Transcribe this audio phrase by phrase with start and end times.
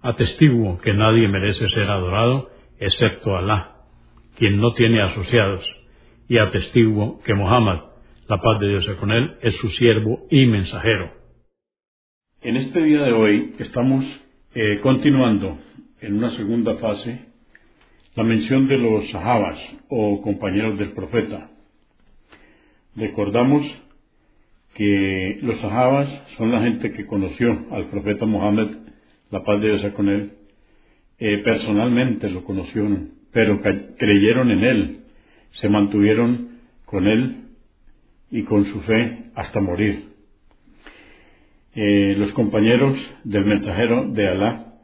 [0.00, 3.78] Atestiguo que nadie merece ser adorado excepto Alá,
[4.36, 5.64] quien no tiene asociados,
[6.28, 7.80] y atestiguo que Muhammad,
[8.28, 11.10] la paz de Dios sea con él, es su siervo y mensajero.
[12.42, 14.04] En este día de hoy estamos
[14.54, 15.58] eh, continuando
[16.00, 17.26] en una segunda fase
[18.14, 21.50] la mención de los sahabas o compañeros del profeta.
[22.94, 23.64] Recordamos
[24.74, 28.68] que los sahabas son la gente que conoció al profeta Muhammad
[29.30, 30.32] la paz de Dios con él,
[31.18, 33.60] eh, personalmente lo conocieron, pero
[33.98, 35.00] creyeron en él,
[35.60, 37.44] se mantuvieron con él
[38.30, 40.04] y con su fe hasta morir.
[41.74, 44.74] Eh, los compañeros del mensajero de Alá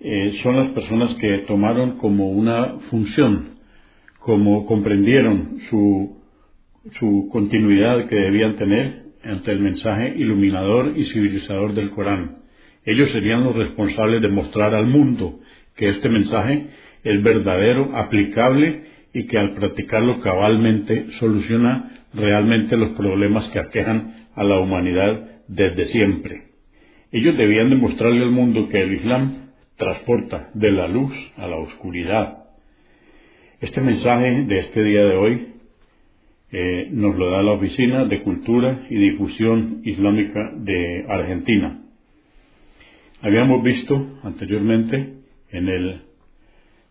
[0.00, 3.56] eh, son las personas que tomaron como una función,
[4.18, 6.22] como comprendieron su,
[6.98, 12.43] su continuidad que debían tener ante el mensaje iluminador y civilizador del Corán
[12.84, 15.40] ellos serían los responsables de mostrar al mundo
[15.76, 16.66] que este mensaje
[17.02, 24.44] es verdadero, aplicable y que al practicarlo cabalmente soluciona realmente los problemas que aquejan a
[24.44, 26.44] la humanidad desde siempre.
[27.12, 32.44] Ellos debían demostrarle al mundo que el Islam transporta de la luz a la oscuridad.
[33.60, 35.48] Este mensaje de este día de hoy
[36.52, 41.83] eh, nos lo da la Oficina de Cultura y Difusión Islámica de Argentina.
[43.24, 45.14] Habíamos visto anteriormente
[45.48, 46.02] en el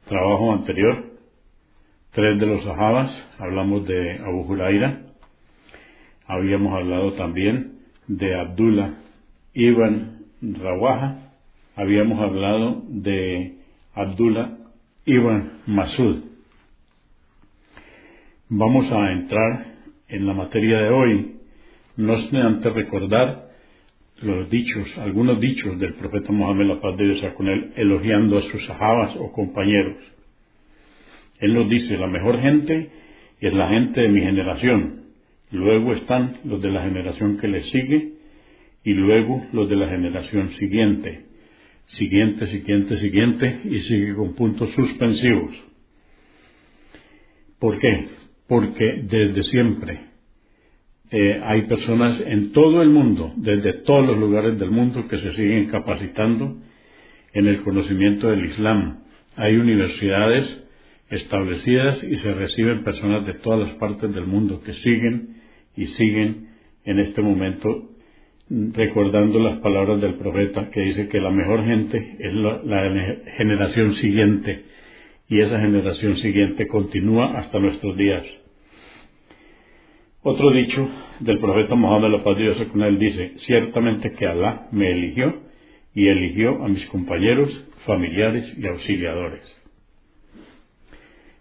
[0.08, 1.06] trabajo anterior
[2.10, 5.04] tres de los sahabas, hablamos de Abu Huraira,
[6.26, 8.96] habíamos hablado también de Abdullah
[9.54, 11.34] ibn Rawaha,
[11.76, 13.60] habíamos hablado de
[13.94, 14.58] Abdullah
[15.06, 16.24] ibn Masud.
[18.50, 19.68] Vamos a entrar
[20.08, 21.36] en la materia de hoy,
[21.96, 23.43] no sin antes recordar
[24.22, 28.41] los dichos, algunos dichos del profeta Mohammed, la paz de Dios con él, elogiando a
[28.44, 29.97] sus sahabas o compañeros.
[31.40, 32.90] Él nos dice, la mejor gente
[33.40, 35.03] es la gente de mi generación,
[35.52, 38.13] luego están los de la generación que le sigue
[38.84, 41.25] y luego los de la generación siguiente,
[41.85, 45.53] siguiente, siguiente, siguiente y sigue con puntos suspensivos.
[47.59, 48.07] ¿Por qué?
[48.47, 50.12] Porque desde siempre
[51.16, 55.34] eh, hay personas en todo el mundo, desde todos los lugares del mundo, que se
[55.34, 56.57] siguen capacitando
[57.34, 59.03] en el conocimiento del Islam.
[59.35, 60.66] Hay universidades
[61.12, 65.35] establecidas y se reciben personas de todas las partes del mundo que siguen
[65.78, 66.47] y siguen
[66.84, 67.91] en este momento
[68.50, 72.59] recordando las palabras del profeta que dice que la mejor gente es la
[73.38, 74.63] generación siguiente
[75.29, 78.43] y esa generación siguiente continúa hasta nuestros días.
[80.25, 80.89] Otro dicho
[81.19, 85.41] del profeta Mohammed, la paz de Dios con él, dice, ciertamente que Alá me eligió
[85.94, 87.50] y eligió a mis compañeros,
[87.85, 89.44] familiares y auxiliadores.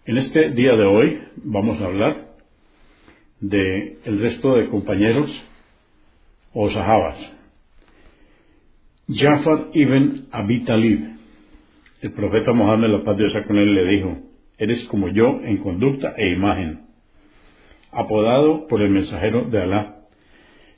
[0.05, 2.35] En este día de hoy vamos a hablar
[3.39, 5.31] de el resto de compañeros
[6.53, 7.17] o sahabas.
[9.07, 11.07] Jafar ibn Abi Talib,
[12.01, 14.17] el profeta Mohammed, la paz de con él, le dijo,
[14.57, 16.82] eres como yo en conducta e imagen
[17.93, 19.95] apodado por el mensajero de Alá,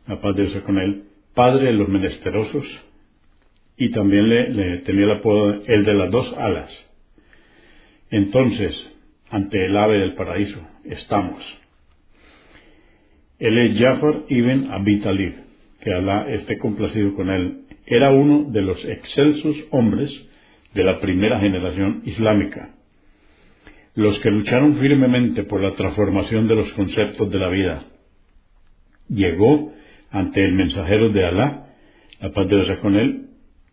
[0.08, 1.04] la paz de Dios con él,
[1.34, 2.66] padre de los menesterosos,
[3.78, 6.72] y también le, tenía el apodo el de las dos alas.
[8.10, 8.92] Entonces,
[9.30, 11.44] ante el ave del paraíso, estamos.
[13.40, 15.36] Él es Jafar ibn Abi Talib,
[15.82, 17.62] que Alá esté complacido con él.
[17.86, 20.10] Era uno de los excelsos hombres
[20.74, 22.75] de la primera generación islámica
[23.96, 27.86] los que lucharon firmemente por la transformación de los conceptos de la vida.
[29.08, 29.74] Llegó
[30.12, 31.68] ante el mensajero de Alá,
[32.20, 33.30] la paz de con él,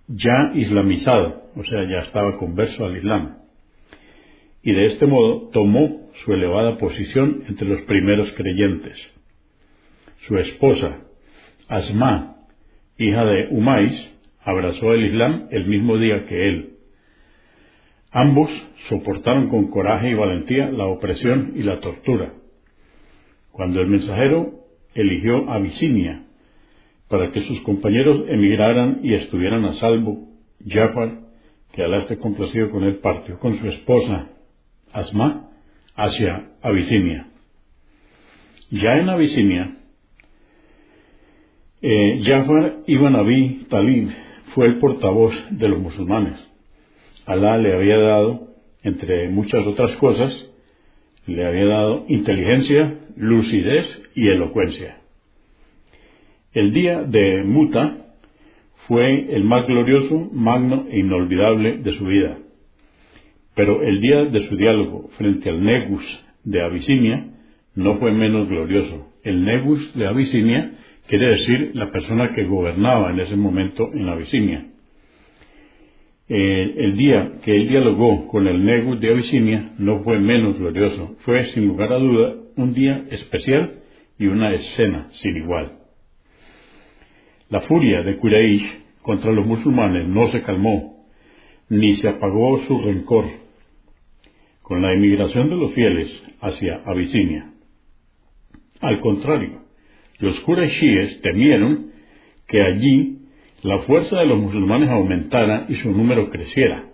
[0.09, 3.39] ya islamizado, o sea, ya estaba converso al Islam.
[4.65, 8.97] y de este modo tomó su elevada posición entre los primeros creyentes.
[10.29, 11.01] Su esposa,
[11.67, 12.37] Asma,
[12.97, 13.93] hija de Umais,
[14.45, 16.72] abrazó el Islam el mismo día que él.
[18.13, 18.51] Ambos
[18.89, 22.35] soportaron con coraje y valentía la opresión y la tortura.
[23.53, 24.53] Cuando el mensajero
[24.95, 26.25] eligió Abisinia
[27.09, 30.29] para que sus compañeros emigraran y estuvieran a salvo,
[30.67, 31.21] Jafar,
[31.73, 34.29] que Alá esté complacido con él, partió con su esposa,
[34.93, 35.49] Asma,
[35.97, 37.29] hacia Abisinia.
[38.71, 39.77] Ya en Abisinia,
[41.81, 44.11] eh, Jafar ibn Abi Talib
[44.55, 46.52] fue el portavoz de los musulmanes.
[47.27, 48.49] Alá le había dado,
[48.83, 50.33] entre muchas otras cosas,
[51.27, 54.99] le había dado inteligencia, lucidez y elocuencia.
[56.53, 57.97] El día de Muta
[58.89, 62.39] fue el más glorioso, magno e inolvidable de su vida.
[63.55, 66.05] Pero el día de su diálogo frente al Negus
[66.45, 67.27] de Abisinia
[67.75, 69.13] no fue menos glorioso.
[69.23, 70.73] El Negus de Abisinia
[71.07, 74.72] quiere decir la persona que gobernaba en ese momento en Abisinia.
[76.35, 81.45] El, día que él dialogó con el Negus de Abisinia no fue menos glorioso, fue
[81.53, 83.83] sin lugar a duda un día especial
[84.19, 85.81] y una escena sin igual.
[87.51, 88.65] La furia de Quraysh
[89.03, 91.07] contra los musulmanes no se calmó,
[91.69, 93.27] ni se apagó su rencor
[94.63, 97.53] con la emigración de los fieles hacia Abisinia.
[98.81, 99.65] Al contrario,
[100.19, 101.93] los Qurayshíes temieron
[102.49, 103.22] que allí
[103.63, 106.91] la fuerza de los musulmanes aumentara y su número creciera,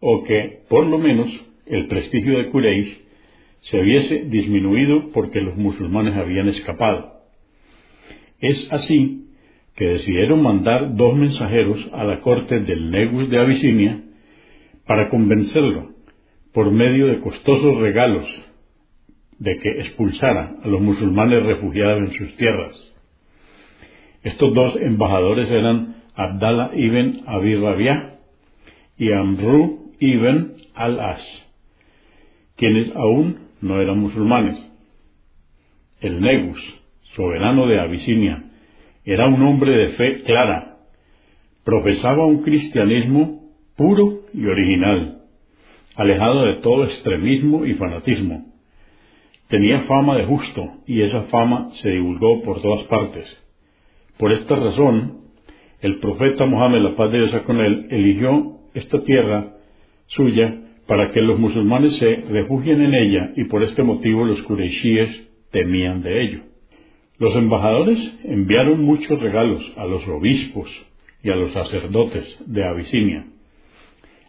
[0.00, 1.28] o que, por lo menos,
[1.66, 3.00] el prestigio de Quraysh
[3.60, 7.14] se hubiese disminuido porque los musulmanes habían escapado.
[8.38, 9.26] Es así
[9.74, 14.02] que decidieron mandar dos mensajeros a la corte del Negus de Abisinia
[14.86, 15.90] para convencerlo,
[16.52, 18.26] por medio de costosos regalos,
[19.38, 22.97] de que expulsara a los musulmanes refugiados en sus tierras.
[24.22, 28.18] Estos dos embajadores eran Abdallah ibn Abi Rabiah
[28.96, 31.22] y Amru ibn al-As,
[32.56, 34.58] quienes aún no eran musulmanes.
[36.00, 36.60] El Negus,
[37.14, 38.44] soberano de Abisinia,
[39.04, 40.78] era un hombre de fe clara.
[41.64, 45.22] Profesaba un cristianismo puro y original,
[45.94, 48.46] alejado de todo extremismo y fanatismo.
[49.48, 53.47] Tenía fama de justo y esa fama se divulgó por todas partes.
[54.18, 55.18] Por esta razón,
[55.80, 59.54] el profeta Mohammed, la paz de Dios con él, eligió esta tierra
[60.06, 65.28] suya para que los musulmanes se refugien en ella y por este motivo los Qurayshíes
[65.50, 66.40] temían de ello.
[67.18, 70.68] Los embajadores enviaron muchos regalos a los obispos
[71.22, 73.26] y a los sacerdotes de Abisinia,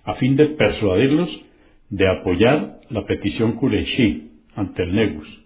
[0.03, 1.45] a fin de persuadirlos
[1.89, 5.45] de apoyar la petición Kureishi ante el Negus.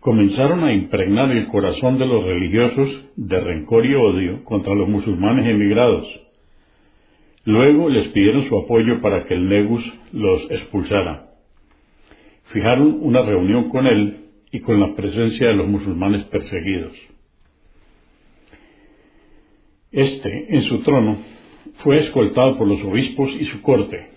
[0.00, 5.46] Comenzaron a impregnar el corazón de los religiosos de rencor y odio contra los musulmanes
[5.46, 6.08] emigrados.
[7.44, 11.28] Luego les pidieron su apoyo para que el Negus los expulsara.
[12.44, 16.96] Fijaron una reunión con él y con la presencia de los musulmanes perseguidos.
[19.92, 21.18] Este, en su trono,
[21.82, 24.08] fue escoltado por los obispos y su corte.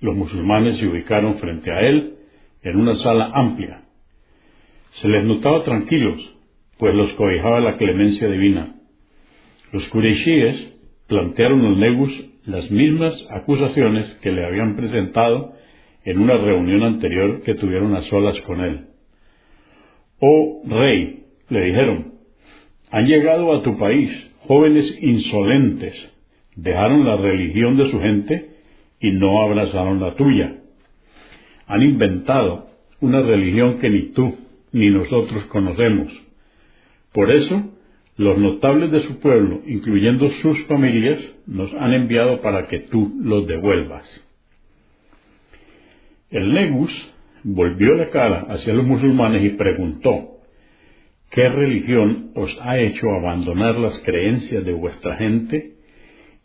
[0.00, 2.18] Los musulmanes se ubicaron frente a él
[2.62, 3.83] en una sala amplia.
[5.00, 6.20] Se les notaba tranquilos,
[6.78, 8.74] pues los cobijaba la clemencia divina.
[9.72, 15.54] Los Qurayshíes plantearon al Negus las mismas acusaciones que le habían presentado
[16.04, 18.86] en una reunión anterior que tuvieron a solas con él.
[20.20, 22.14] Oh rey, le dijeron,
[22.90, 24.10] han llegado a tu país
[24.46, 25.94] jóvenes insolentes,
[26.54, 28.50] dejaron la religión de su gente
[29.00, 30.56] y no abrazaron la tuya.
[31.66, 32.68] Han inventado
[33.00, 34.36] una religión que ni tú
[34.74, 36.12] ni nosotros conocemos.
[37.12, 37.70] Por eso,
[38.16, 43.46] los notables de su pueblo, incluyendo sus familias, nos han enviado para que tú los
[43.46, 44.04] devuelvas.
[46.28, 46.92] El Negus
[47.44, 50.40] volvió la cara hacia los musulmanes y preguntó,
[51.30, 55.74] ¿qué religión os ha hecho abandonar las creencias de vuestra gente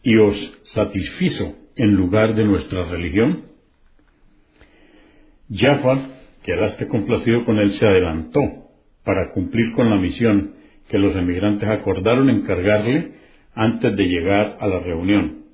[0.03, 3.45] y os satisfizo en lugar de nuestra religión?
[5.51, 8.41] Jafar, que esté complacido con él, se adelantó
[9.03, 10.53] para cumplir con la misión
[10.89, 13.13] que los emigrantes acordaron encargarle
[13.53, 15.45] antes de llegar a la reunión.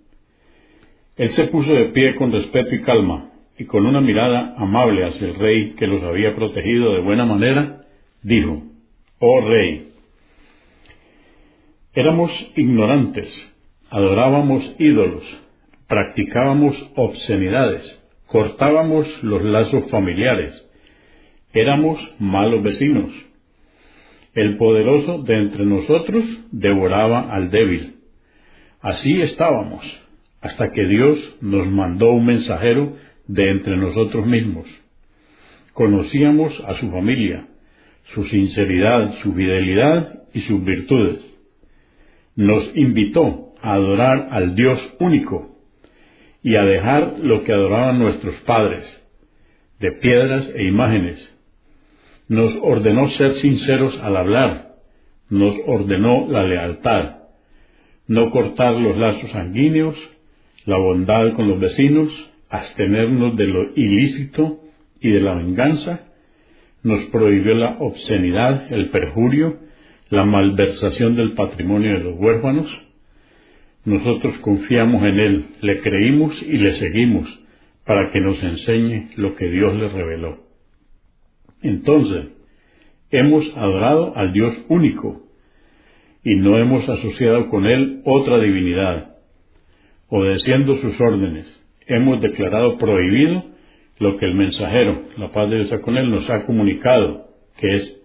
[1.17, 5.27] Él se puso de pie con respeto y calma, y con una mirada amable hacia
[5.27, 7.81] el rey que los había protegido de buena manera,
[8.21, 8.63] dijo,
[9.19, 9.91] Oh rey,
[11.93, 13.55] éramos ignorantes,
[13.89, 15.23] adorábamos ídolos,
[15.87, 20.64] practicábamos obscenidades cortábamos los lazos familiares,
[21.55, 23.09] éramos malos vecinos.
[24.33, 27.95] El poderoso de entre nosotros devoraba al débil.
[28.81, 29.83] Así estábamos,
[30.41, 32.97] hasta que Dios nos mandó un mensajero
[33.27, 34.67] de entre nosotros mismos.
[35.73, 37.47] Conocíamos a su familia,
[38.13, 41.25] su sinceridad, su fidelidad y sus virtudes.
[42.35, 45.57] Nos invitó a adorar al Dios único
[46.43, 48.85] y a dejar lo que adoraban nuestros padres,
[49.79, 51.34] de piedras e imágenes.
[52.27, 54.75] Nos ordenó ser sinceros al hablar,
[55.29, 57.17] nos ordenó la lealtad,
[58.07, 59.95] no cortar los lazos sanguíneos,
[60.65, 62.09] la bondad con los vecinos,
[62.49, 64.61] abstenernos de lo ilícito
[64.99, 66.07] y de la venganza,
[66.83, 69.57] nos prohibió la obscenidad, el perjurio,
[70.09, 72.85] la malversación del patrimonio de los huérfanos,
[73.85, 77.29] nosotros confiamos en Él, le creímos y le seguimos
[77.85, 80.44] para que nos enseñe lo que Dios le reveló.
[81.67, 82.27] Entonces,
[83.09, 85.23] hemos adorado al Dios único
[86.23, 89.15] y no hemos asociado con Él otra divinidad.
[90.07, 93.45] Obedeciendo sus órdenes, hemos declarado prohibido
[93.97, 98.01] lo que el mensajero, la paz de Dios con Él, nos ha comunicado, que es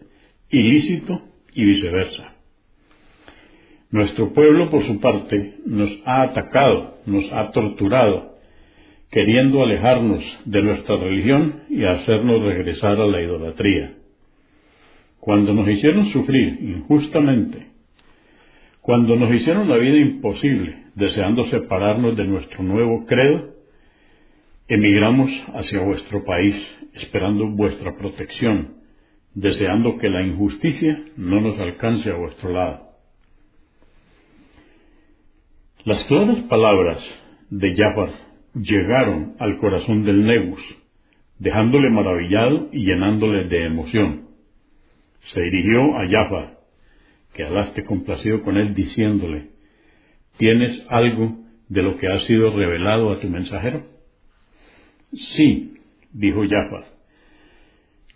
[0.49, 1.21] ilícito
[1.53, 2.33] y viceversa.
[3.91, 8.39] Nuestro pueblo, por su parte, nos ha atacado, nos ha torturado,
[9.11, 13.95] queriendo alejarnos de nuestra religión y hacernos regresar a la idolatría.
[15.19, 17.67] Cuando nos hicieron sufrir injustamente,
[18.81, 23.51] cuando nos hicieron la vida imposible, deseando separarnos de nuestro nuevo credo,
[24.69, 26.55] emigramos hacia vuestro país,
[26.95, 28.77] esperando vuestra protección,
[29.35, 32.91] deseando que la injusticia no nos alcance a vuestro lado.
[35.85, 36.99] Las claras palabras
[37.51, 40.63] de Jafar llegaron al corazón del Negus,
[41.39, 44.29] dejándole maravillado y llenándole de emoción.
[45.33, 46.59] Se dirigió a Jafar,
[47.35, 49.51] que alaste complacido con él, diciéndole,
[50.41, 51.39] ¿Tienes algo
[51.69, 53.85] de lo que ha sido revelado a tu mensajero?
[55.13, 55.75] Sí,
[56.13, 56.85] dijo Jafar.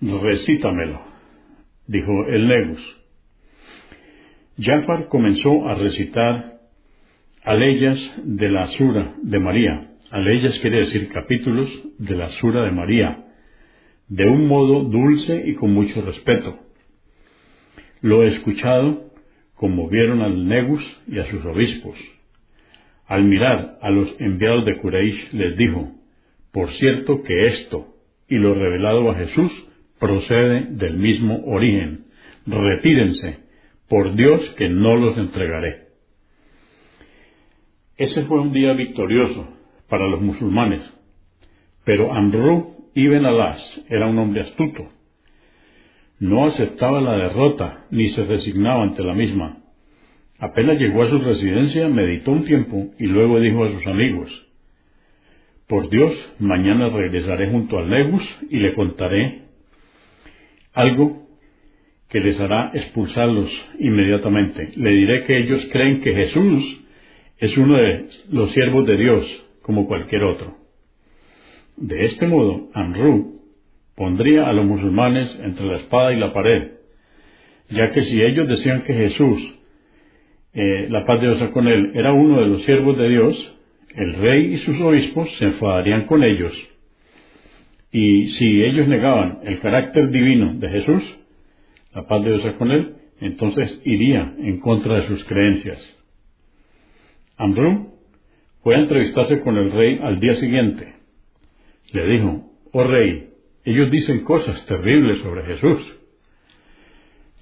[0.01, 1.03] Recítamelo,
[1.87, 3.01] dijo el Negus.
[4.59, 6.61] Jafar comenzó a recitar
[7.43, 9.91] Aleyas de la Sura de María.
[10.15, 11.69] Aleyas quiere decir capítulos
[11.99, 13.25] de la Sura de María,
[14.07, 16.57] de un modo dulce y con mucho respeto.
[18.01, 19.11] Lo he escuchado
[19.57, 21.99] como vieron al Negus y a sus obispos.
[23.09, 25.91] Al mirar a los enviados de Cureish les dijo,
[26.53, 27.97] por cierto que esto
[28.29, 29.51] y lo revelado a Jesús
[29.99, 32.05] procede del mismo origen.
[32.47, 33.39] Retírense,
[33.89, 35.89] por Dios que no los entregaré.
[37.97, 39.54] Ese fue un día victorioso
[39.95, 40.83] para los musulmanes,
[41.85, 44.89] pero Amru ibn Alas era un hombre astuto.
[46.19, 49.59] No aceptaba la derrota ni se resignaba ante la misma.
[50.41, 54.49] Apenas llegó a su residencia, meditó un tiempo y luego dijo a sus amigos,
[55.69, 59.43] Por Dios, mañana regresaré junto a Legus y le contaré
[60.73, 61.25] algo
[62.09, 63.49] que les hará expulsarlos
[63.79, 64.73] inmediatamente.
[64.75, 66.81] Le diré que ellos creen que Jesús
[67.39, 70.55] es uno de los siervos de Dios como cualquier otro.
[71.77, 73.41] De este modo, Amru
[73.97, 76.73] pondría a los musulmanes entre la espada y la pared,
[77.71, 79.59] ya que si ellos decían que Jesús,
[80.53, 83.59] eh, la paz de Dios con él, era uno de los siervos de Dios,
[83.97, 86.53] el rey y sus obispos se enfadarían con ellos.
[87.91, 91.03] Y si ellos negaban el carácter divino de Jesús,
[91.95, 95.79] la paz de Dios con él, entonces iría en contra de sus creencias.
[97.39, 97.94] Ambrú
[98.65, 100.95] fue a entrevistarse con el rey al día siguiente.
[101.93, 103.29] Le dijo, oh rey,
[103.63, 106.01] ellos dicen cosas terribles sobre Jesús.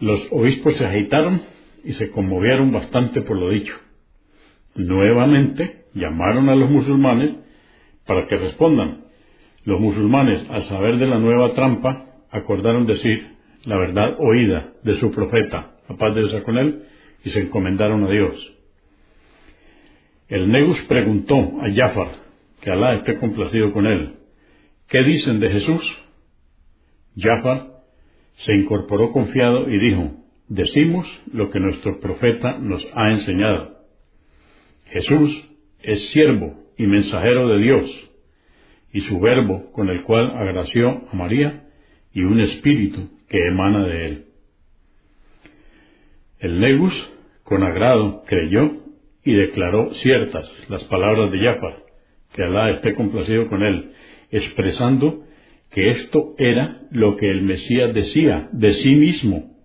[0.01, 1.41] Los obispos se agitaron
[1.85, 3.73] y se conmovieron bastante por lo dicho.
[4.75, 7.37] Nuevamente llamaron a los musulmanes
[8.05, 9.05] para que respondan.
[9.65, 13.29] Los musulmanes, al saber de la nueva trampa, acordaron decir
[13.65, 16.83] la verdad oída de su profeta, la paz de Dios con él,
[17.25, 18.55] y se encomendaron a Dios.
[20.33, 22.09] El Negus preguntó a Jafar,
[22.63, 24.15] que Alá esté complacido con él,
[24.89, 25.83] ¿qué dicen de Jesús?
[27.19, 27.83] Jafar
[28.37, 30.13] se incorporó confiado y dijo,
[30.49, 33.77] decimos lo que nuestro profeta nos ha enseñado.
[34.87, 35.51] Jesús
[35.83, 38.11] es siervo y mensajero de Dios,
[38.91, 41.69] y su verbo con el cual agració a María
[42.15, 44.27] y un espíritu que emana de él.
[46.39, 47.11] El Negus,
[47.43, 48.82] con agrado, creyó
[49.25, 51.77] y declaró ciertas las palabras de Jafar,
[52.35, 53.93] que Alá esté complacido con él,
[54.31, 55.25] expresando
[55.71, 59.57] que esto era lo que el Mesías decía de sí mismo.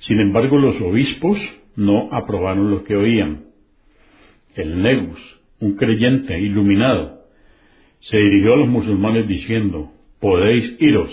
[0.00, 1.38] Sin embargo, los obispos
[1.76, 3.46] no aprobaron lo que oían.
[4.54, 5.20] El Negus,
[5.60, 7.18] un creyente iluminado,
[8.00, 11.10] se dirigió a los musulmanes diciendo, podéis iros,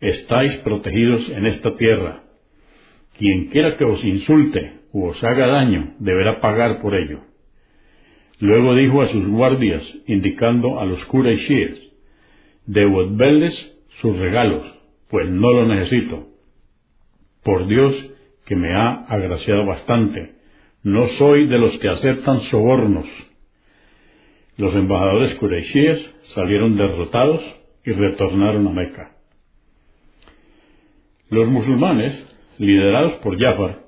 [0.00, 2.24] estáis protegidos en esta tierra.
[3.18, 7.20] Quien quiera que os insulte o os haga daño deberá pagar por ello.
[8.38, 11.92] Luego dijo a sus guardias, indicando a los Quraishíes,
[12.66, 14.66] devolverles sus regalos,
[15.08, 16.28] pues no lo necesito.
[17.42, 17.94] Por Dios
[18.44, 20.34] que me ha agraciado bastante,
[20.82, 23.06] no soy de los que aceptan sobornos.
[24.58, 27.40] Los embajadores Quraishíes salieron derrotados
[27.84, 29.16] y retornaron a Meca.
[31.28, 33.80] Los musulmanes, liderados por Jafar,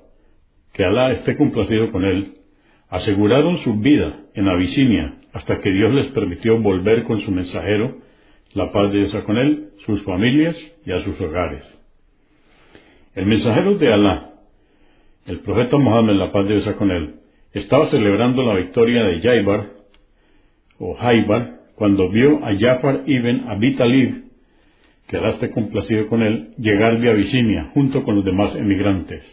[0.73, 2.35] que Alá esté complacido con él,
[2.89, 7.97] aseguraron su vida en Abisinia hasta que Dios les permitió volver con su mensajero,
[8.53, 11.63] la paz de Dios con él, sus familias y a sus hogares.
[13.15, 14.29] El mensajero de Alá,
[15.25, 17.15] el profeta Mohammed, la paz de Dios con él,
[17.53, 19.69] estaba celebrando la victoria de Jaibar,
[20.79, 24.28] o Jaibar, cuando vio a Jafar ibn Abi Talib,
[25.09, 29.23] que Alá esté complacido con él, llegar de Abisinia junto con los demás emigrantes.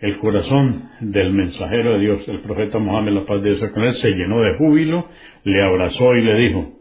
[0.00, 3.94] El corazón del mensajero de Dios, el profeta Mohammed, la paz de Dios con él,
[3.94, 5.06] se llenó de júbilo,
[5.44, 6.72] le abrazó y le dijo,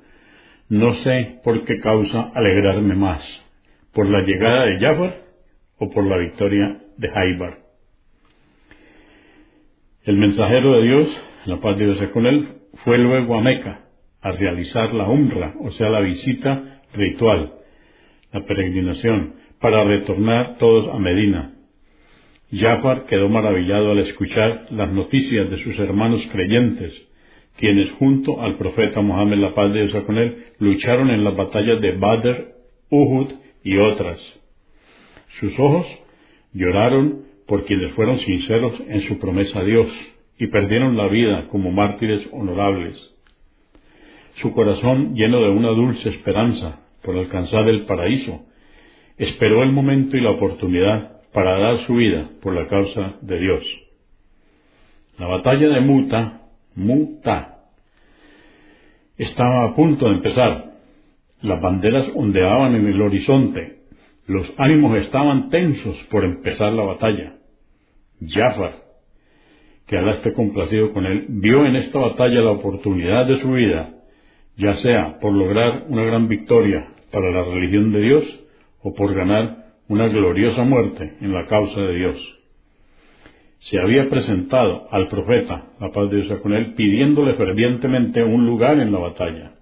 [0.70, 3.22] no sé por qué causa alegrarme más,
[3.94, 5.14] por la llegada de Jafar
[5.78, 7.60] o por la victoria de Haibar.
[10.06, 12.48] El mensajero de Dios, la paz de Dios con él,
[12.84, 13.82] fue luego a Meca
[14.22, 17.59] a realizar la umra, o sea, la visita ritual,
[18.32, 21.54] la peregrinación, para retornar todos a Medina,
[22.52, 26.94] Jafar quedó maravillado al escuchar las noticias de sus hermanos creyentes,
[27.58, 31.80] quienes junto al profeta Mohammed la paz de Dios con él lucharon en las batallas
[31.80, 32.56] de Badr,
[32.90, 33.28] Uhud
[33.64, 34.20] y otras.
[35.40, 35.86] Sus ojos
[36.54, 39.88] lloraron por quienes fueron sinceros en su promesa a Dios
[40.40, 42.98] y perdieron la vida como mártires honorables.
[44.36, 48.42] Su corazón, lleno de una dulce esperanza por alcanzar el paraíso,
[49.18, 53.64] esperó el momento y la oportunidad para dar su vida por la causa de Dios.
[55.18, 56.42] La batalla de Muta,
[56.76, 57.60] Muta,
[59.18, 60.72] estaba a punto de empezar.
[61.42, 63.80] Las banderas ondeaban en el horizonte.
[64.28, 67.36] Los ánimos estaban tensos por empezar la batalla.
[68.26, 68.76] Jafar,
[69.88, 73.90] que Alá esté complacido con él, vio en esta batalla la oportunidad de su vida,
[74.60, 78.40] ya sea por lograr una gran victoria para la religión de Dios
[78.84, 82.40] o por ganar una gloriosa muerte en la causa de Dios.
[83.60, 88.80] Se había presentado al profeta, la paz de Dios con él, pidiéndole fervientemente un lugar
[88.80, 89.54] en la batalla.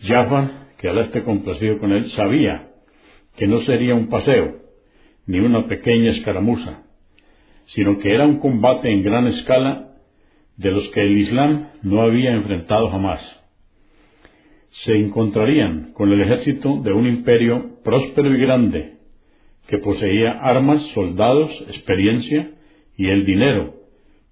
[0.00, 2.68] Jafar, que Alá esté complacido con él, sabía
[3.36, 4.56] que no sería un paseo,
[5.26, 6.82] ni una pequeña escaramuza,
[7.66, 9.94] sino que era un combate en gran escala
[10.58, 13.41] de los que el Islam no había enfrentado jamás
[14.72, 18.94] se encontrarían con el ejército de un imperio próspero y grande,
[19.68, 22.50] que poseía armas, soldados, experiencia
[22.96, 23.82] y el dinero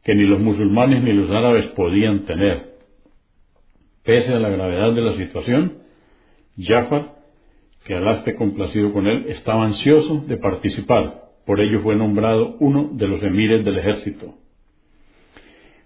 [0.03, 2.71] que ni los musulmanes ni los árabes podían tener.
[4.03, 5.79] Pese a la gravedad de la situación,
[6.59, 7.17] Jafar,
[7.85, 12.91] que Alá esté complacido con él, estaba ansioso de participar, por ello fue nombrado uno
[12.93, 14.35] de los emires del ejército.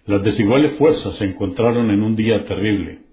[0.06, 3.03] Las desiguales fuerzas se encontraron en un día terrible.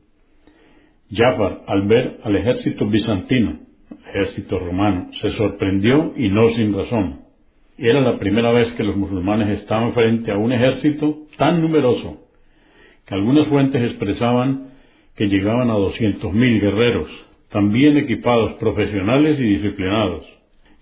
[1.13, 3.60] Jafar, al ver al ejército bizantino,
[4.08, 7.21] ejército romano, se sorprendió y no sin razón.
[7.78, 12.19] Era la primera vez que los musulmanes estaban frente a un ejército tan numeroso
[13.06, 14.71] que algunas fuentes expresaban
[15.15, 17.10] que llegaban a doscientos mil guerreros,
[17.50, 20.26] también equipados, profesionales y disciplinados.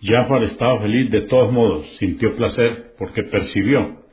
[0.01, 4.03] Jafar estaba feliz de todos modos, sintió placer porque percibió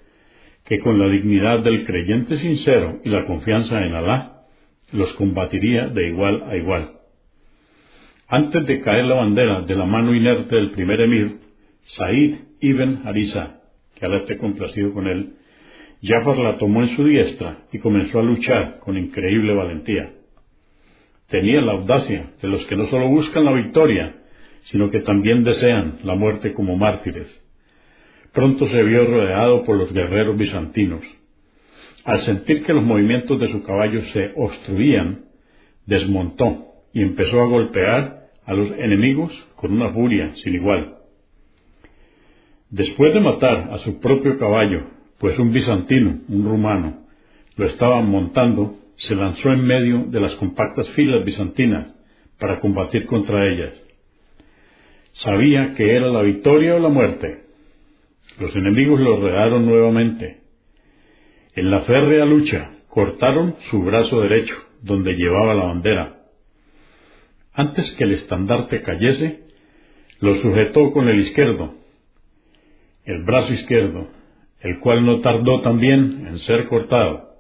[0.64, 4.35] que con la dignidad del creyente sincero y la confianza en Alá,
[4.92, 6.92] los combatiría de igual a igual.
[8.28, 11.38] Antes de caer la bandera de la mano inerte del primer emir,
[11.82, 13.60] Said ibn Harisa,
[13.94, 15.34] que ahora esté complacido con él,
[16.02, 20.12] Jafar la tomó en su diestra y comenzó a luchar con increíble valentía.
[21.28, 24.14] Tenía la audacia de los que no solo buscan la victoria,
[24.62, 27.28] sino que también desean la muerte como mártires.
[28.32, 31.02] Pronto se vio rodeado por los guerreros bizantinos.
[32.06, 35.24] Al sentir que los movimientos de su caballo se obstruían,
[35.86, 40.98] desmontó y empezó a golpear a los enemigos con una furia sin igual.
[42.70, 44.84] Después de matar a su propio caballo,
[45.18, 47.06] pues un bizantino, un rumano,
[47.56, 51.92] lo estaba montando, se lanzó en medio de las compactas filas bizantinas
[52.38, 53.72] para combatir contra ellas.
[55.10, 57.46] Sabía que era la victoria o la muerte.
[58.38, 60.45] Los enemigos lo rodearon nuevamente.
[61.56, 66.16] En la férrea lucha cortaron su brazo derecho, donde llevaba la bandera.
[67.54, 69.40] Antes que el estandarte cayese,
[70.20, 71.74] lo sujetó con el izquierdo,
[73.06, 74.08] el brazo izquierdo,
[74.60, 77.36] el cual no tardó también en ser cortado.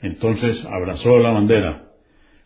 [0.00, 1.92] Entonces abrazó la bandera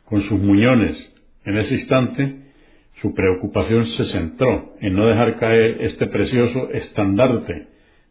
[0.05, 1.11] con sus muñones.
[1.46, 2.52] En ese instante,
[3.00, 7.68] su preocupación se centró en no dejar caer este precioso estandarte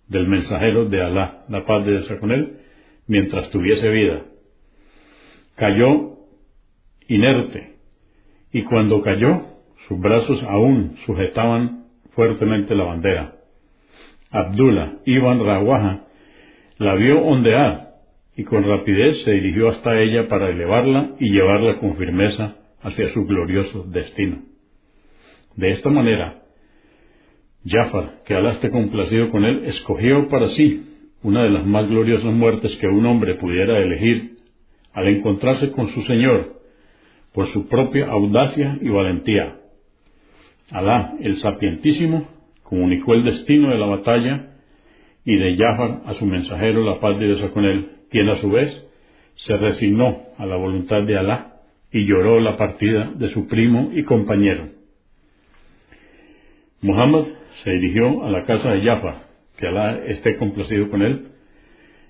[0.07, 2.57] del mensajero de Alá, la paz de Dios con él,
[3.11, 4.21] mientras tuviese vida.
[5.57, 6.15] Cayó
[7.09, 7.73] inerte,
[8.53, 9.47] y cuando cayó,
[9.85, 13.35] sus brazos aún sujetaban fuertemente la bandera.
[14.31, 16.05] Abdullah ibn Rawaha
[16.77, 17.95] la vio ondear
[18.37, 23.25] y con rapidez se dirigió hasta ella para elevarla y llevarla con firmeza hacia su
[23.25, 24.41] glorioso destino.
[25.57, 26.43] De esta manera,
[27.65, 30.90] Jafar, que Alá esté complacido con él, escogió para sí
[31.23, 34.37] una de las más gloriosas muertes que un hombre pudiera elegir
[34.93, 36.61] al encontrarse con su Señor
[37.33, 39.57] por su propia audacia y valentía.
[40.71, 42.27] Alá, el sapientísimo,
[42.63, 44.51] comunicó el destino de la batalla
[45.23, 48.49] y de Jafar a su mensajero la paz de Dios con él, quien a su
[48.49, 48.85] vez
[49.35, 54.03] se resignó a la voluntad de Alá y lloró la partida de su primo y
[54.03, 54.69] compañero.
[56.81, 57.25] Muhammad
[57.63, 59.30] se dirigió a la casa de Jafar,
[59.61, 61.27] que Alá esté complacido con él,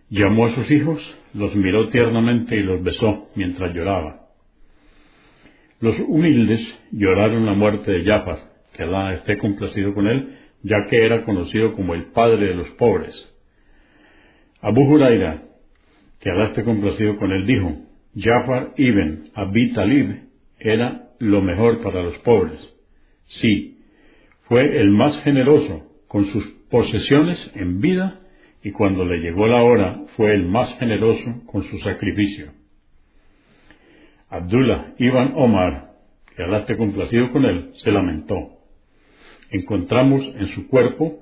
[0.09, 1.01] llamó a sus hijos,
[1.33, 4.21] los miró tiernamente y los besó mientras lloraba.
[5.81, 6.61] Los humildes
[6.93, 8.39] lloraron la muerte de Jafar,
[8.73, 12.69] que Alá esté complacido con él, ya que era conocido como el padre de los
[12.71, 13.13] pobres.
[14.61, 15.43] Abu Huraira,
[16.21, 17.75] que Alá esté complacido con él, dijo,
[18.15, 20.21] Jafar ibn Abi Talib
[20.57, 22.59] era lo mejor para los pobres.
[23.25, 23.79] Sí,
[24.43, 28.21] fue el más generoso con sus posesiones en vida
[28.63, 32.53] y cuando le llegó la hora fue el más generoso con su sacrificio.
[34.29, 35.91] Abdullah ibn Omar,
[36.35, 38.61] que Alá esté complacido con él, se lamentó
[39.51, 41.19] encontramos en su cuerpo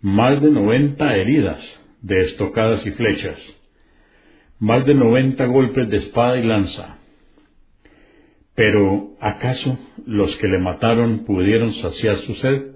[0.00, 1.60] más de noventa heridas
[2.02, 3.38] de estocadas y flechas,
[4.58, 6.98] más de noventa golpes de espada y lanza.
[8.54, 12.71] Pero ¿acaso los que le mataron pudieron saciar su sed?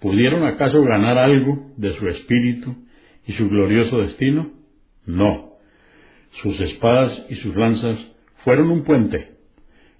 [0.00, 2.74] ¿Pudieron acaso ganar algo de su espíritu
[3.26, 4.52] y su glorioso destino?
[5.06, 5.54] No.
[6.42, 7.98] Sus espadas y sus lanzas
[8.44, 9.38] fueron un puente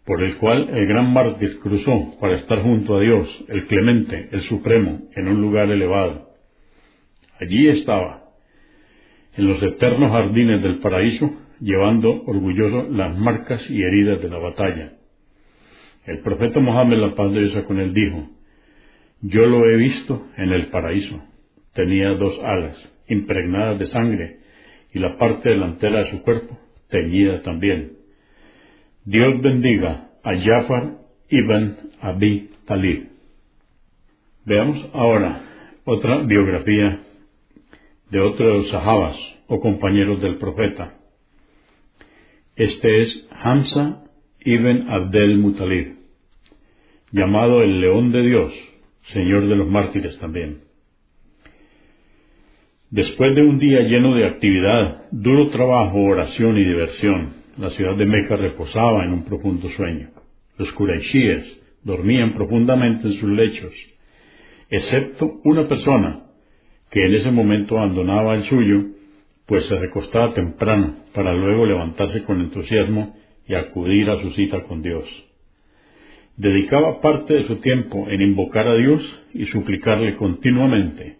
[0.08, 4.40] por el cual el gran mártir cruzó para estar junto a Dios, el clemente, el
[4.40, 6.30] supremo, en un lugar elevado.
[7.38, 8.24] Allí estaba,
[9.36, 11.30] en los eternos jardines del paraíso,
[11.60, 14.92] llevando orgulloso las marcas y heridas de la batalla.
[16.06, 18.30] El profeta Mohammed, la paz de Dios con él, dijo,
[19.20, 21.22] Yo lo he visto en el paraíso.
[21.72, 22.76] Tenía dos alas,
[23.08, 24.38] impregnadas de sangre,
[24.92, 27.98] y la parte delantera de su cuerpo teñida también.
[29.04, 33.08] Dios bendiga a Jafar ibn Abi Talib.
[34.44, 35.42] Veamos ahora
[35.84, 37.00] otra biografía
[38.10, 40.94] de otro de los sahabas o compañeros del profeta.
[42.56, 44.04] Este es Hamza
[44.40, 45.96] ibn Abdel Mutalib,
[47.12, 48.52] llamado el León de Dios,
[49.12, 50.62] Señor de los mártires también.
[52.90, 58.06] Después de un día lleno de actividad, duro trabajo, oración y diversión, la ciudad de
[58.06, 60.10] Meca reposaba en un profundo sueño.
[60.56, 63.72] Los Quraishíes dormían profundamente en sus lechos,
[64.70, 66.24] excepto una persona
[66.90, 68.84] que en ese momento abandonaba el suyo,
[69.46, 73.16] pues se recostaba temprano para luego levantarse con entusiasmo
[73.46, 75.04] y acudir a su cita con Dios.
[76.38, 81.16] Dedicaba parte de su tiempo en invocar a Dios y suplicarle continuamente.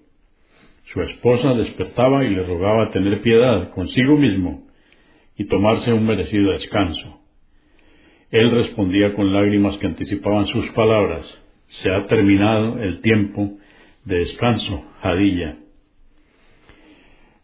[0.92, 4.68] Su esposa despertaba y le rogaba tener piedad consigo mismo
[5.36, 7.20] y tomarse un merecido descanso.
[8.30, 11.26] Él respondía con lágrimas que anticipaban sus palabras,
[11.66, 13.58] se ha terminado el tiempo
[14.04, 15.56] de descanso, Jadilla.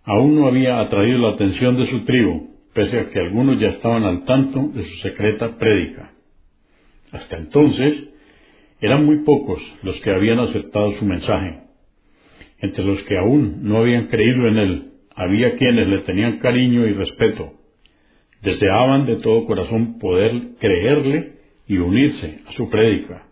[0.05, 4.05] Aún no había atraído la atención de su tribu, pese a que algunos ya estaban
[4.05, 6.14] al tanto de su secreta prédica.
[7.15, 8.13] Hasta entonces,
[8.81, 11.61] eran muy pocos los que habían aceptado su mensaje.
[12.59, 16.93] Entre los que aún no habían creído en él, había quienes le tenían cariño y
[16.93, 17.53] respeto,
[18.43, 21.35] deseaban de todo corazón poder creerle
[21.69, 23.29] y unirse a su prédica.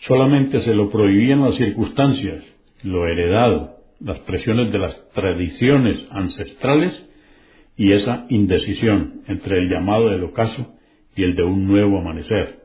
[0.00, 2.44] Solamente se lo prohibían las circunstancias,
[2.82, 7.08] lo heredado, las presiones de las tradiciones ancestrales
[7.76, 10.74] y esa indecisión entre el llamado del ocaso
[11.14, 12.63] y el de un nuevo amanecer.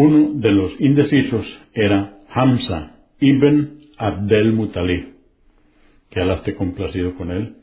[0.00, 5.08] Uno de los indecisos era Hamza ibn Abdel Mutalib,
[6.08, 7.56] que Allah esté complacido con él,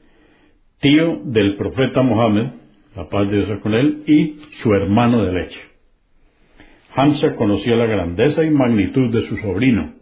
[0.81, 2.47] tío del profeta Mohammed,
[2.93, 5.59] la paz de Dios con él, y su hermano de leche.
[6.93, 9.93] Hamza conocía la grandeza y magnitud de su sobrino.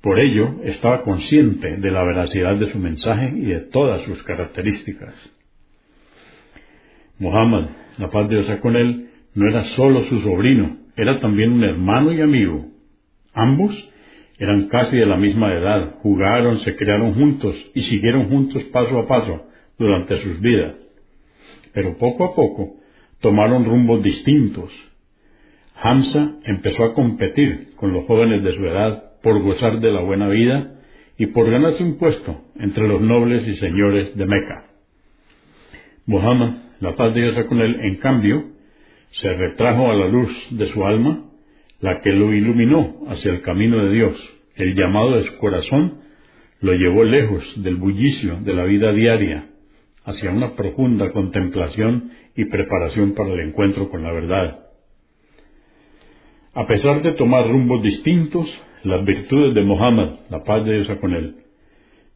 [0.00, 5.14] Por ello, estaba consciente de la veracidad de su mensaje y de todas sus características.
[7.18, 11.62] Muhammad, la paz de Dios con él, no era solo su sobrino, era también un
[11.62, 12.66] hermano y amigo.
[13.32, 13.72] Ambos
[14.38, 19.06] eran casi de la misma edad, jugaron, se criaron juntos y siguieron juntos paso a
[19.06, 19.46] paso
[19.78, 20.74] durante sus vidas.
[21.72, 22.74] Pero poco a poco
[23.20, 24.72] tomaron rumbos distintos.
[25.80, 30.28] Hamza empezó a competir con los jóvenes de su edad por gozar de la buena
[30.28, 30.80] vida
[31.16, 34.64] y por ganarse un puesto entre los nobles y señores de Meca.
[36.06, 38.57] Muhammad, la paz de Dios con él, en cambio,
[39.10, 41.24] se retrajo a la luz de su alma,
[41.80, 44.38] la que lo iluminó hacia el camino de Dios.
[44.56, 46.00] El llamado de su corazón
[46.60, 49.50] lo llevó lejos del bullicio de la vida diaria,
[50.04, 54.66] hacia una profunda contemplación y preparación para el encuentro con la verdad.
[56.54, 58.48] A pesar de tomar rumbos distintos,
[58.82, 61.36] las virtudes de Mohammed, la paz de Dios con él,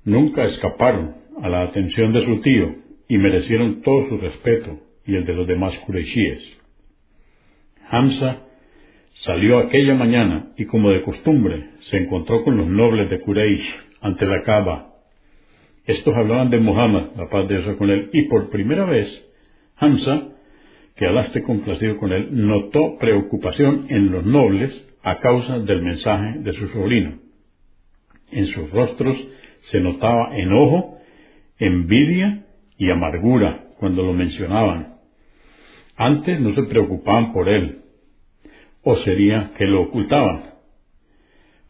[0.04, 2.74] nunca escaparon a la atención de su tío
[3.08, 6.61] y merecieron todo su respeto y el de los demás Qurayshíes.
[7.90, 8.42] Hamza
[9.14, 14.26] salió aquella mañana y como de costumbre se encontró con los nobles de Quraysh ante
[14.26, 14.92] la Kaaba.
[15.84, 19.28] Estos hablaban de Muhammad, la paz de Dios con él, y por primera vez
[19.76, 20.28] Hamza,
[20.96, 26.52] que alaste complacido con él, notó preocupación en los nobles a causa del mensaje de
[26.52, 27.18] su sobrino.
[28.30, 29.16] En sus rostros
[29.62, 30.98] se notaba enojo,
[31.58, 32.46] envidia
[32.78, 34.91] y amargura cuando lo mencionaban.
[35.96, 37.82] Antes no se preocupaban por él,
[38.82, 40.52] o sería que lo ocultaban.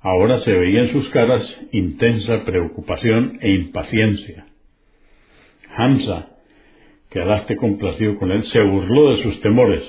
[0.01, 4.47] Ahora se veía en sus caras intensa preocupación e impaciencia.
[5.77, 6.29] Hamza,
[7.11, 9.83] que alaste complacido con él, se burló de sus temores,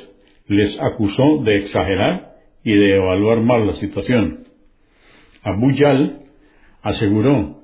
[0.48, 4.48] les acusó de exagerar y de evaluar mal la situación.
[5.42, 6.22] Abu Yal
[6.82, 7.62] aseguró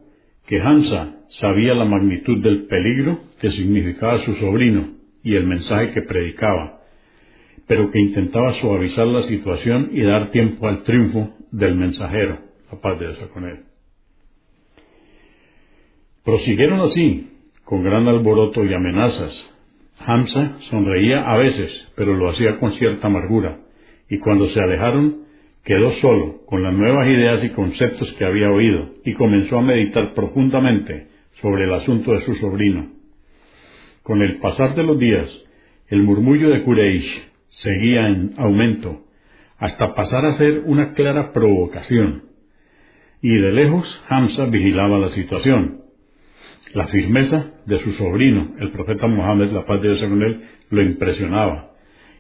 [0.47, 6.01] que Hamza sabía la magnitud del peligro que significaba su sobrino y el mensaje que
[6.01, 6.81] predicaba,
[7.67, 12.39] pero que intentaba suavizar la situación y dar tiempo al triunfo del mensajero,
[12.71, 13.59] la paz de Dios con él.
[16.23, 17.29] Prosiguieron así,
[17.63, 19.31] con gran alboroto y amenazas.
[19.99, 23.59] Hamza sonreía a veces, pero lo hacía con cierta amargura
[24.09, 25.25] y cuando se alejaron
[25.63, 30.13] quedó solo con las nuevas ideas y conceptos que había oído y comenzó a meditar
[30.13, 31.07] profundamente
[31.41, 32.98] sobre el asunto de su sobrino.
[34.09, 35.29] Con el pasar de los días,
[35.87, 39.03] el murmullo de Kureish seguía en aumento
[39.59, 42.23] hasta pasar a ser una clara provocación.
[43.21, 45.83] Y de lejos Hamza vigilaba la situación.
[46.73, 50.41] La firmeza de su sobrino, el profeta Mohammed, la paz de Dios con él,
[50.71, 51.73] lo impresionaba,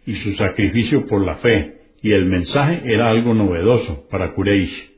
[0.05, 4.91] y su sacrificio por la fe, y el mensaje era algo novedoso para Quraysh,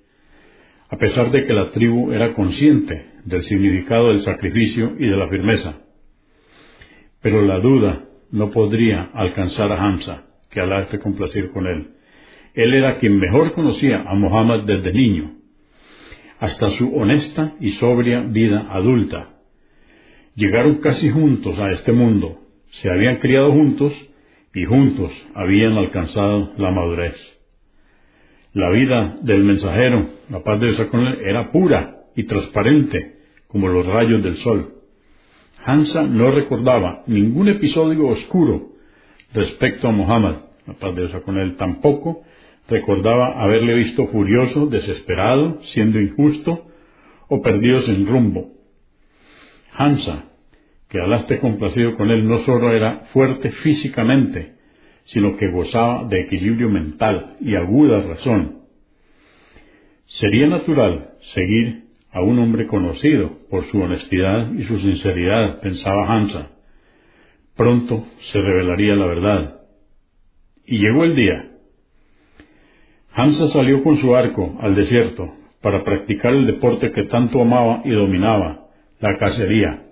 [0.89, 5.30] a pesar de que la tribu era consciente del significado del sacrificio y de la
[5.30, 5.86] firmeza.
[7.22, 11.92] Pero la duda no podría alcanzar a Hamza, que Alá esté complacido con él.
[12.54, 15.32] Él era quien mejor conocía a Muhammad desde niño,
[16.40, 19.30] hasta su honesta y sobria vida adulta.
[20.36, 22.40] Llegaron casi juntos a este mundo,
[22.82, 23.94] se habían criado juntos
[24.54, 27.16] y juntos habían alcanzado la madurez.
[28.54, 33.68] La vida del mensajero, la paz de Dios con él, era pura y transparente como
[33.70, 34.81] los rayos del sol.
[35.65, 38.71] Hansa no recordaba ningún episodio oscuro
[39.34, 40.36] respecto a Muhammad,
[40.67, 42.24] la paz de Dios con él, tampoco
[42.67, 46.67] recordaba haberle visto furioso, desesperado, siendo injusto
[47.28, 48.52] o perdido sin rumbo.
[49.74, 50.32] Hansa
[50.91, 54.56] que Alá complacido con él, no solo era fuerte físicamente,
[55.06, 58.63] sino que gozaba de equilibrio mental y aguda razón.
[60.06, 66.52] Sería natural seguir a un hombre conocido por su honestidad y su sinceridad, pensaba Hansa.
[67.56, 69.62] Pronto se revelaría la verdad.
[70.65, 71.52] Y llegó el día.
[73.13, 77.91] Hansa salió con su arco al desierto para practicar el deporte que tanto amaba y
[77.91, 78.67] dominaba,
[79.00, 79.84] la cacería.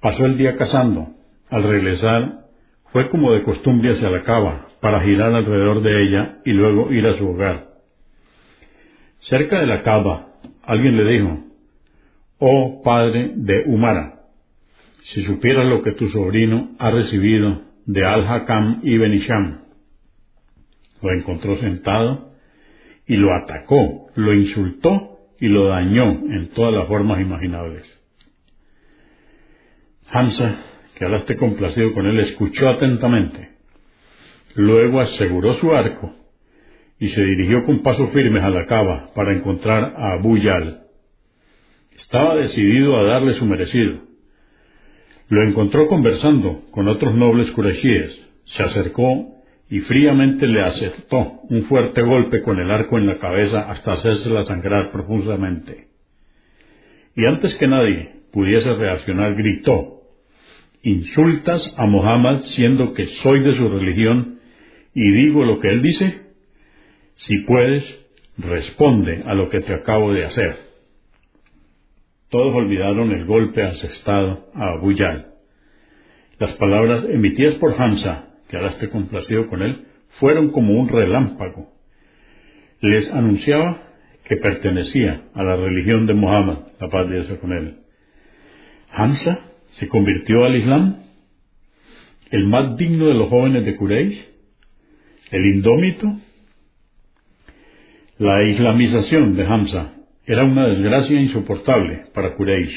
[0.00, 1.14] Pasó el día cazando.
[1.50, 2.46] Al regresar,
[2.92, 7.06] fue como de costumbre hacia la cava, para girar alrededor de ella y luego ir
[7.06, 7.68] a su hogar.
[9.20, 10.27] Cerca de la cava,
[10.68, 11.44] alguien le dijo,
[12.38, 14.20] Oh padre de Humara,
[15.02, 19.60] si supieras lo que tu sobrino ha recibido de Al-Hakam ibn Hisham.
[21.00, 22.32] Lo encontró sentado
[23.06, 27.86] y lo atacó, lo insultó y lo dañó en todas las formas imaginables.
[30.10, 30.56] Hamza,
[30.94, 33.52] que ahora esté complacido con él, escuchó atentamente.
[34.54, 36.17] Luego aseguró su arco
[36.98, 40.82] y se dirigió con pasos firmes a la cava para encontrar a Abu Yal.
[41.96, 44.00] Estaba decidido a darle su merecido.
[45.28, 48.18] Lo encontró conversando con otros nobles curashíes.
[48.46, 49.34] Se acercó
[49.68, 54.44] y fríamente le aceptó un fuerte golpe con el arco en la cabeza hasta hacérsela
[54.44, 55.88] sangrar profundamente.
[57.14, 59.98] Y antes que nadie pudiese reaccionar, gritó,
[60.82, 64.38] ¿Insultas a Mohammed siendo que soy de su religión
[64.94, 66.27] y digo lo que él dice?
[67.18, 67.84] Si puedes,
[68.38, 70.56] responde a lo que te acabo de hacer.
[72.30, 74.92] Todos olvidaron el golpe asestado a Abu
[76.38, 79.86] Las palabras emitidas por Hamza, que ahora esté complacido con él,
[80.20, 81.72] fueron como un relámpago.
[82.80, 83.82] Les anunciaba
[84.24, 87.78] que pertenecía a la religión de Mohammed, la paz de Dios con él.
[88.92, 89.40] Hamza
[89.72, 90.96] se convirtió al Islam,
[92.30, 94.28] el más digno de los jóvenes de Quraysh,
[95.30, 96.16] el indómito.
[98.18, 99.94] La islamización de Hamza
[100.26, 102.76] era una desgracia insoportable para Quraysh.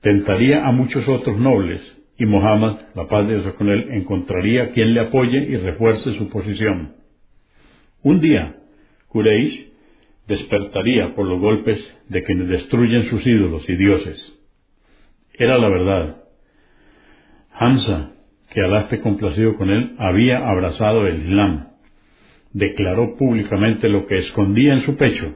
[0.00, 1.82] Tentaría a muchos otros nobles
[2.16, 6.28] y Muhammad, la paz de Dios con él, encontraría quien le apoye y refuerce su
[6.28, 6.94] posición.
[8.02, 8.56] Un día,
[9.08, 9.68] Quraysh
[10.26, 14.38] despertaría por los golpes de quienes destruyen sus ídolos y dioses
[15.38, 16.16] era la verdad.
[17.52, 18.10] Hamza,
[18.50, 21.68] que alaste complacido con él, había abrazado el Islam.
[22.58, 25.32] Declaró públicamente lo que escondía en su pecho,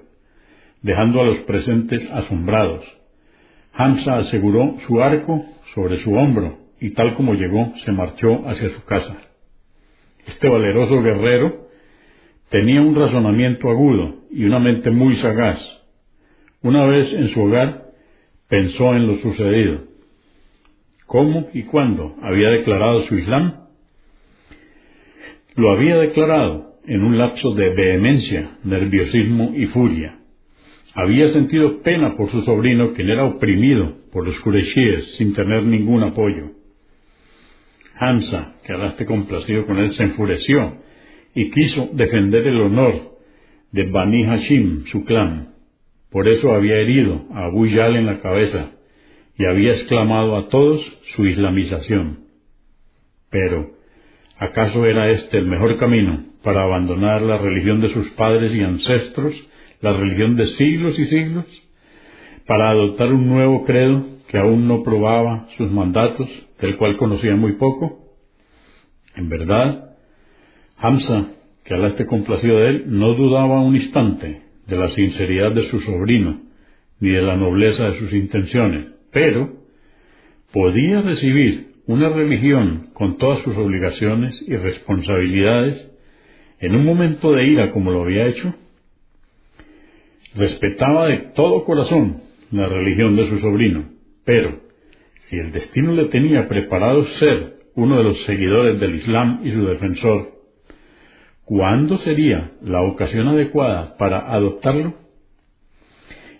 [0.80, 2.84] dejando a los presentes asombrados.
[3.74, 8.84] Hamza aseguró su arco sobre su hombro y tal como llegó se marchó hacia su
[8.86, 9.16] casa.
[10.26, 11.68] Este valeroso guerrero
[12.48, 15.60] tenía un razonamiento agudo y una mente muy sagaz.
[16.60, 17.84] Una vez en su hogar
[18.48, 19.84] pensó en lo sucedido
[21.06, 23.68] cómo y cuándo había declarado su Islam.
[25.54, 30.18] Lo había declarado en un lapso de vehemencia, nerviosismo y furia.
[30.94, 36.02] Había sentido pena por su sobrino, quien era oprimido por los Qureshíes sin tener ningún
[36.02, 36.50] apoyo.
[37.96, 40.78] Hamza, que hablaste complacido con él, se enfureció
[41.34, 43.18] y quiso defender el honor
[43.70, 45.54] de Bani Hashim, su clan.
[46.10, 48.72] Por eso había herido a Abu Yal en la cabeza
[49.38, 50.82] y había exclamado a todos
[51.14, 52.24] su islamización.
[53.30, 53.70] Pero,
[54.36, 59.34] ¿acaso era este el mejor camino para abandonar la religión de sus padres y ancestros,
[59.80, 61.46] la religión de siglos y siglos,
[62.46, 66.28] para adoptar un nuevo credo que aún no probaba sus mandatos,
[66.60, 67.98] del cual conocía muy poco?
[69.14, 69.96] En verdad,
[70.78, 71.32] Hamza,
[71.64, 75.80] que Alá esté complacido de él, no dudaba un instante de la sinceridad de su
[75.80, 76.40] sobrino,
[76.98, 79.52] ni de la nobleza de sus intenciones, pero
[80.52, 85.91] podía recibir una religión con todas sus obligaciones y responsabilidades
[86.62, 88.54] en un momento de ira como lo había hecho.
[90.34, 93.90] Respetaba de todo corazón la religión de su sobrino,
[94.24, 94.60] pero
[95.20, 99.66] si el destino le tenía preparado ser uno de los seguidores del Islam y su
[99.66, 100.32] defensor,
[101.44, 104.94] ¿cuándo sería la ocasión adecuada para adoptarlo?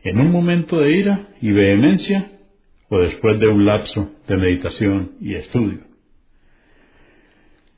[0.05, 2.33] ¿En un momento de ira y vehemencia
[2.93, 5.79] o después de un lapso de meditación y estudio.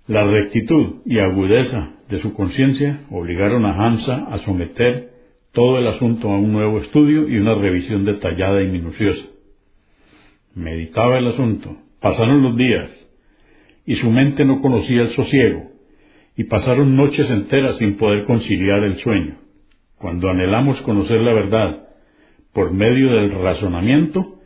[0.09, 5.11] La rectitud y agudeza de su conciencia obligaron a Hamza a someter
[5.53, 9.27] todo el asunto a un nuevo estudio y una revisión detallada y minuciosa.
[10.55, 12.88] Meditaba el asunto, pasaron los días,
[13.85, 15.72] y su mente no conocía el sosiego,
[16.37, 19.38] y pasaron noches enteras sin poder conciliar el sueño.
[19.98, 21.88] Cuando anhelamos conocer la verdad
[22.52, 24.38] por medio del razonamiento,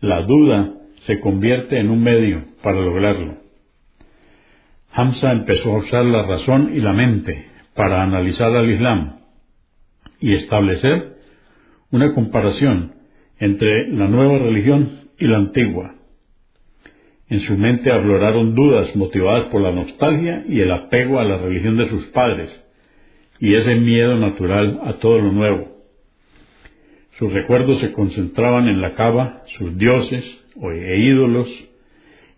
[0.00, 3.43] la duda se convierte en un medio para lograrlo.
[4.96, 9.16] Hamza empezó a usar la razón y la mente para analizar al Islam
[10.20, 11.16] y establecer
[11.90, 12.94] una comparación
[13.40, 15.96] entre la nueva religión y la antigua.
[17.28, 21.76] En su mente afloraron dudas motivadas por la nostalgia y el apego a la religión
[21.76, 22.64] de sus padres
[23.40, 25.74] y ese miedo natural a todo lo nuevo.
[27.18, 30.24] Sus recuerdos se concentraban en la cava, sus dioses
[30.62, 31.48] e ídolos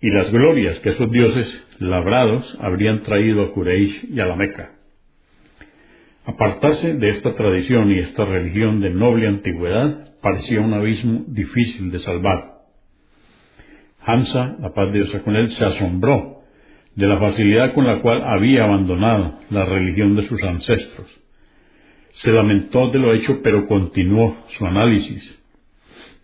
[0.06, 4.70] y las glorias que esos dioses labrados habrían traído a Quraysh y a la Meca.
[6.24, 11.98] Apartarse de esta tradición y esta religión de noble antigüedad parecía un abismo difícil de
[11.98, 12.52] salvar.
[14.00, 16.42] Hamza, la paz de Dios con él, se asombró
[16.94, 21.08] de la facilidad con la cual había abandonado la religión de sus ancestros.
[22.12, 25.42] Se lamentó de lo hecho, pero continuó su análisis.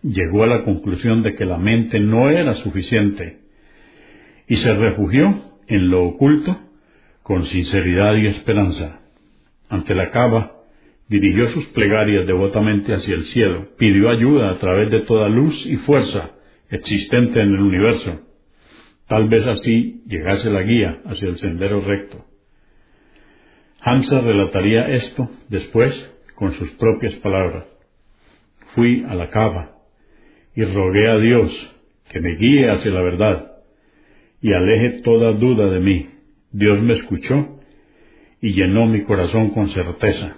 [0.03, 3.42] Llegó a la conclusión de que la mente no era suficiente
[4.47, 6.57] y se refugió en lo oculto
[7.23, 8.99] con sinceridad y esperanza.
[9.69, 10.51] Ante la cava,
[11.07, 15.77] dirigió sus plegarias devotamente hacia el cielo, pidió ayuda a través de toda luz y
[15.77, 16.31] fuerza
[16.69, 18.21] existente en el universo.
[19.07, 22.25] Tal vez así llegase la guía hacia el sendero recto.
[23.81, 25.93] Hamza relataría esto después
[26.35, 27.65] con sus propias palabras.
[28.75, 29.77] Fui a la cava
[30.55, 31.75] y rogué a Dios
[32.09, 33.52] que me guíe hacia la verdad
[34.43, 36.09] y aleje toda duda de mí.
[36.51, 37.59] Dios me escuchó
[38.41, 40.35] y llenó mi corazón con certeza.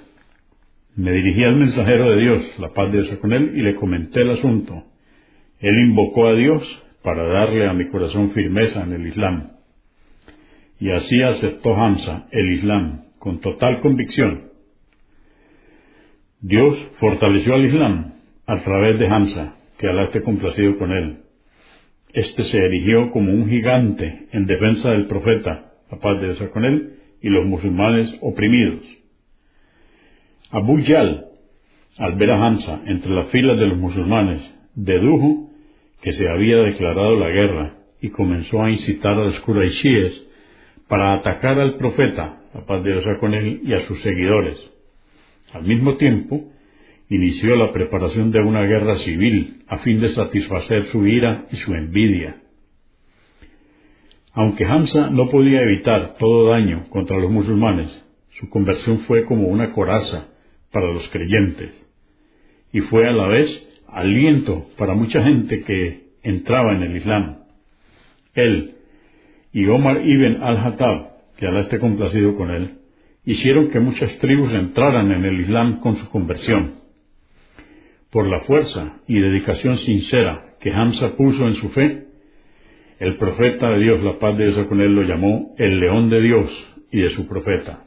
[0.96, 4.22] Me dirigí al mensajero de Dios, la paz de Dios con él, y le comenté
[4.22, 4.84] el asunto.
[5.60, 6.62] Él invocó a Dios
[7.02, 9.50] para darle a mi corazón firmeza en el Islam.
[10.80, 14.52] Y así aceptó Hamza el Islam con total convicción.
[16.42, 18.14] Dios fortaleció al Islam
[18.46, 21.25] a través de Hamza, que Alá esté complacido con él.
[22.16, 26.64] Este se erigió como un gigante en defensa del profeta, la paz de Dios con
[26.64, 28.86] él, y los musulmanes oprimidos.
[30.50, 31.26] Abu Yal,
[31.98, 34.42] al ver a Hamza entre las filas de los musulmanes,
[34.76, 35.50] dedujo
[36.02, 40.26] que se había declarado la guerra y comenzó a incitar a los Quraishíes
[40.88, 44.58] para atacar al profeta, la paz de Dios con él, y a sus seguidores.
[45.52, 46.46] Al mismo tiempo,
[47.10, 51.74] inició la preparación de una guerra civil a fin de satisfacer su ira y su
[51.74, 52.38] envidia.
[54.34, 59.72] Aunque Hamza no podía evitar todo daño contra los musulmanes, su conversión fue como una
[59.72, 60.28] coraza
[60.72, 61.72] para los creyentes
[62.74, 63.48] y fue a la vez
[63.88, 67.38] aliento para mucha gente que entraba en el Islam.
[68.34, 68.76] Él
[69.54, 72.80] y Omar ibn al-Hattab, que Alá esté complacido con él,
[73.24, 76.85] hicieron que muchas tribus entraran en el Islam con su conversión.
[78.16, 82.06] Por la fuerza y dedicación sincera que Hamza puso en su fe,
[82.98, 86.22] el profeta de Dios, la paz de Dios con él, lo llamó el león de
[86.22, 87.84] Dios y de su profeta.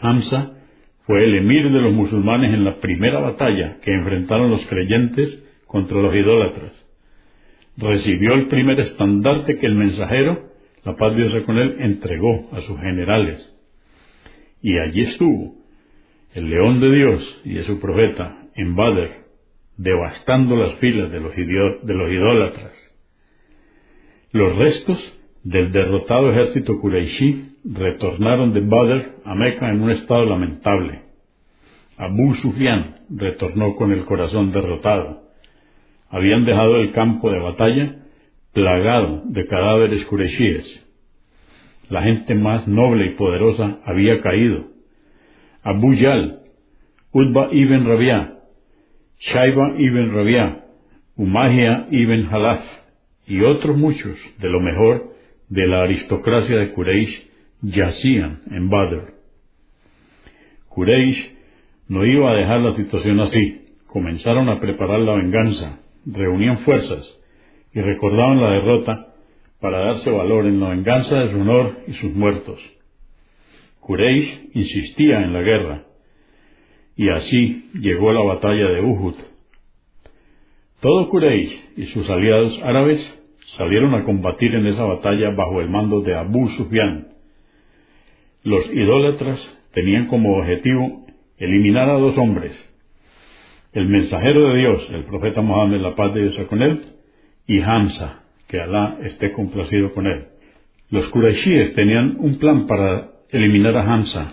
[0.00, 0.50] Hamza
[1.06, 6.02] fue el emir de los musulmanes en la primera batalla que enfrentaron los creyentes contra
[6.02, 6.72] los idólatras.
[7.76, 10.50] Recibió el primer estandarte que el mensajero,
[10.82, 13.48] la paz de Dios con él, entregó a sus generales.
[14.60, 15.54] Y allí estuvo
[16.34, 19.10] el león de Dios y de su profeta en Badr,
[19.76, 22.72] devastando las filas de los, de los idólatras.
[24.32, 24.98] Los restos
[25.44, 31.02] del derrotado ejército Qurayshi retornaron de Badr a Meca en un estado lamentable.
[31.96, 35.22] Abu Sufyan retornó con el corazón derrotado.
[36.10, 37.96] Habían dejado el campo de batalla
[38.52, 40.84] plagado de cadáveres kureshíes.
[41.90, 44.64] La gente más noble y poderosa había caído.
[45.62, 46.40] Abu Yal,
[47.12, 48.37] Utba ibn Rabia,
[49.20, 50.64] Shaiba ibn Rabia,
[51.16, 52.62] Umahiya ibn Halaf
[53.26, 55.12] y otros muchos de lo mejor
[55.48, 57.28] de la aristocracia de Quraysh
[57.62, 59.14] yacían en Badr.
[60.68, 61.32] Quraysh
[61.88, 63.64] no iba a dejar la situación así.
[63.88, 67.04] Comenzaron a preparar la venganza, reunían fuerzas
[67.74, 69.14] y recordaban la derrota
[69.60, 72.60] para darse valor en la venganza de su honor y sus muertos.
[73.80, 75.87] Quraysh insistía en la guerra
[76.98, 79.14] y así llegó la batalla de Uhud.
[80.80, 83.00] Todo Quraysh y sus aliados árabes
[83.56, 87.08] salieron a combatir en esa batalla bajo el mando de Abu Sufyan,
[88.42, 89.38] los idólatras
[89.72, 91.06] tenían como objetivo
[91.38, 92.52] eliminar a dos hombres,
[93.72, 96.80] el mensajero de Dios, el profeta Mohammed, la paz de Dios con él,
[97.46, 100.26] y Hamza, que Alá esté complacido con él.
[100.90, 104.32] Los Qurayshíes tenían un plan para eliminar a Hamza.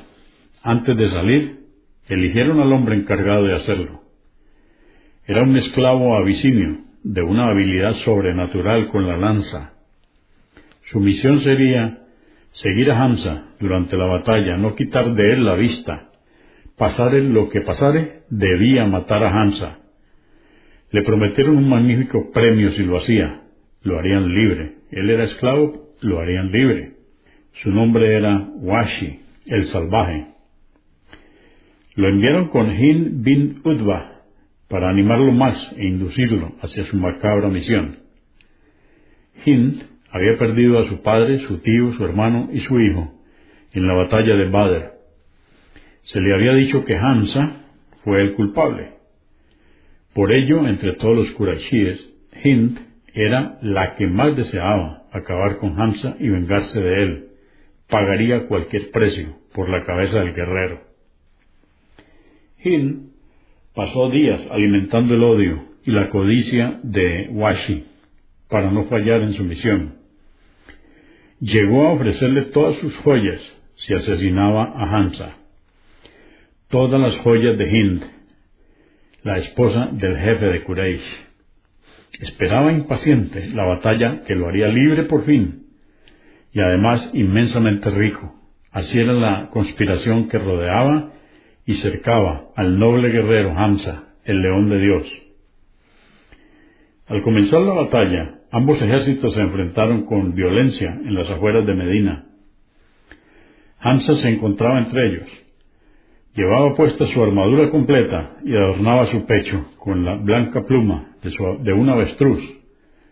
[0.63, 1.64] Antes de salir,
[2.07, 4.01] eligieron al hombre encargado de hacerlo.
[5.25, 9.73] Era un esclavo abisinio, de una habilidad sobrenatural con la lanza.
[10.85, 11.99] Su misión sería
[12.51, 16.09] seguir a Hamza durante la batalla, no quitar de él la vista.
[16.77, 19.79] Pasare lo que pasare, debía matar a Hamza.
[20.91, 23.41] Le prometieron un magnífico premio si lo hacía.
[23.83, 24.75] Lo harían libre.
[24.91, 26.93] Él era esclavo, lo harían libre.
[27.61, 30.34] Su nombre era Washi, el salvaje.
[31.95, 34.23] Lo enviaron con Hind bin Udva
[34.67, 37.99] para animarlo más e inducirlo hacia su macabra misión.
[39.45, 43.13] Hind había perdido a su padre, su tío, su hermano y su hijo
[43.73, 44.93] en la batalla de Badr.
[46.01, 47.63] Se le había dicho que Hamza
[48.03, 48.93] fue el culpable.
[50.13, 51.99] Por ello, entre todos los Qurayshíes,
[52.43, 52.79] Hind
[53.13, 57.27] era la que más deseaba acabar con Hamza y vengarse de él.
[57.89, 60.84] Pagaría cualquier precio por la cabeza del guerrero.
[62.65, 63.11] Hind
[63.75, 67.85] pasó días alimentando el odio y la codicia de Washi
[68.49, 69.97] para no fallar en su misión.
[71.39, 73.39] Llegó a ofrecerle todas sus joyas
[73.75, 75.37] si asesinaba a Hamza.
[76.69, 78.03] Todas las joyas de Hind,
[79.23, 81.25] la esposa del jefe de Quraysh.
[82.19, 85.67] Esperaba impaciente la batalla que lo haría libre por fin
[86.51, 88.33] y además inmensamente rico.
[88.71, 91.11] Así era la conspiración que rodeaba
[91.65, 95.21] y cercaba al noble guerrero Hamza, el león de Dios.
[97.07, 102.25] Al comenzar la batalla, ambos ejércitos se enfrentaron con violencia en las afueras de Medina.
[103.79, 105.27] Hamza se encontraba entre ellos.
[106.33, 111.73] Llevaba puesta su armadura completa y adornaba su pecho con la blanca pluma de, de
[111.73, 112.41] un avestruz,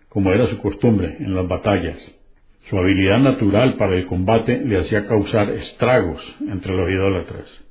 [0.09, 1.97] como era su costumbre en las batallas.
[2.69, 7.63] Su habilidad natural para el combate le hacía causar estragos entre los idólatras.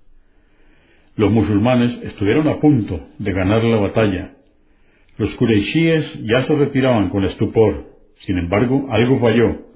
[1.16, 4.32] Los musulmanes estuvieron a punto de ganar la batalla.
[5.18, 7.86] Los Qurayshíes ya se retiraban con estupor.
[8.20, 9.66] Sin embargo, algo falló.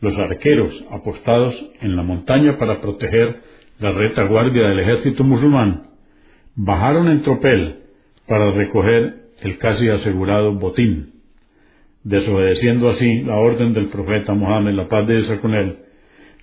[0.00, 3.40] Los arqueros apostados en la montaña para proteger
[3.78, 5.92] la retaguardia del ejército musulmán
[6.54, 7.76] bajaron en tropel
[8.26, 11.14] para recoger el casi asegurado botín,
[12.04, 15.78] desobedeciendo así la orden del profeta Mohammed, la paz de Dios con él,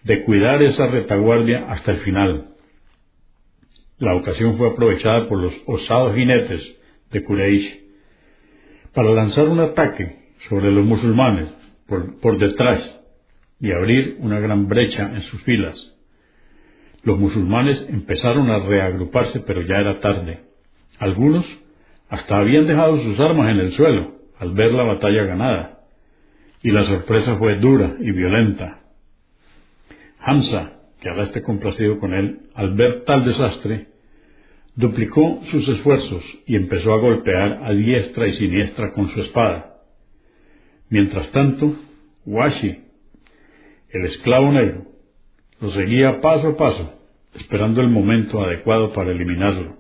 [0.04, 2.49] de cuidar esa retaguardia hasta el final.
[4.00, 6.76] La ocasión fue aprovechada por los osados jinetes
[7.12, 7.80] de Quraysh
[8.94, 11.50] para lanzar un ataque sobre los musulmanes
[11.86, 13.00] por, por detrás
[13.60, 15.78] y abrir una gran brecha en sus filas.
[17.04, 20.44] Los musulmanes empezaron a reagruparse, pero ya era tarde.
[21.00, 21.46] Algunos
[22.10, 25.80] hasta habían dejado sus armas en el suelo al ver la batalla ganada,
[26.62, 28.80] y la sorpresa fue dura y violenta.
[30.20, 33.88] Hamza, que ahora esté complacido con él, al ver tal desastre,
[34.76, 39.78] duplicó sus esfuerzos y empezó a golpear a diestra y siniestra con su espada.
[40.90, 41.76] Mientras tanto,
[42.26, 42.84] Washi,
[43.90, 44.86] el esclavo negro,
[45.62, 46.94] lo seguía paso a paso,
[47.36, 49.78] esperando el momento adecuado para eliminarlo.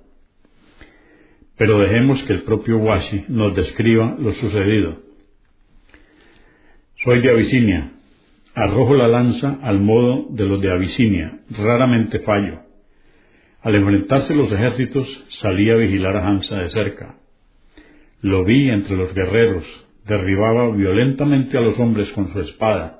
[1.57, 5.01] Pero dejemos que el propio Washi nos describa lo sucedido.
[7.03, 7.91] Soy de Abisinia,
[8.59, 12.59] Arrojo la lanza al modo de los de Abisinia, raramente fallo.
[13.61, 15.07] Al enfrentarse los ejércitos,
[15.41, 17.15] salí a vigilar a Hamza de cerca.
[18.21, 19.63] Lo vi entre los guerreros,
[20.05, 22.99] derribaba violentamente a los hombres con su espada.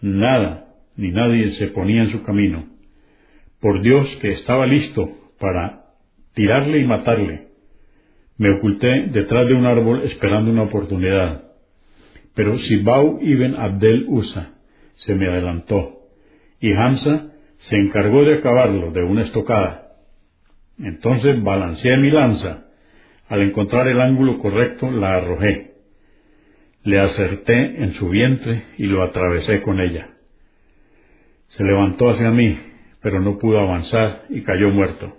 [0.00, 2.64] Nada ni nadie se ponía en su camino.
[3.60, 5.06] Por Dios que estaba listo
[5.38, 5.84] para
[6.32, 7.48] tirarle y matarle.
[8.38, 11.42] Me oculté detrás de un árbol esperando una oportunidad.
[12.34, 14.51] Pero Sibau ibn Abdel Usa
[14.96, 16.00] se me adelantó,
[16.60, 19.96] y Hamza se encargó de acabarlo de una estocada.
[20.78, 22.66] Entonces balanceé mi lanza.
[23.28, 25.72] Al encontrar el ángulo correcto, la arrojé.
[26.82, 30.10] Le acerté en su vientre y lo atravesé con ella.
[31.48, 32.58] Se levantó hacia mí,
[33.00, 35.16] pero no pudo avanzar y cayó muerto.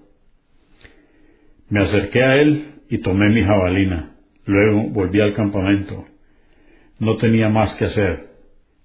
[1.70, 4.16] Me acerqué a él y tomé mi jabalina.
[4.46, 6.06] Luego volví al campamento.
[7.00, 8.33] No tenía más que hacer.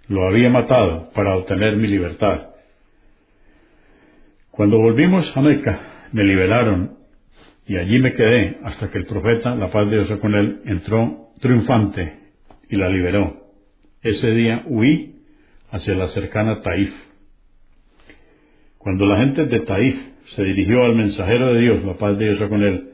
[0.09, 2.49] Lo había matado para obtener mi libertad.
[4.51, 5.81] Cuando volvimos a Meca,
[6.13, 6.97] me liberaron
[7.67, 11.29] y allí me quedé hasta que el profeta, la paz de Dios con él, entró
[11.41, 12.19] triunfante
[12.71, 13.53] y la liberó.
[14.03, 15.23] Ese día huí
[15.71, 16.93] hacia la cercana Taif.
[18.79, 19.97] Cuando la gente de Taif
[20.35, 22.93] se dirigió al mensajero de Dios, la paz de Dios con él,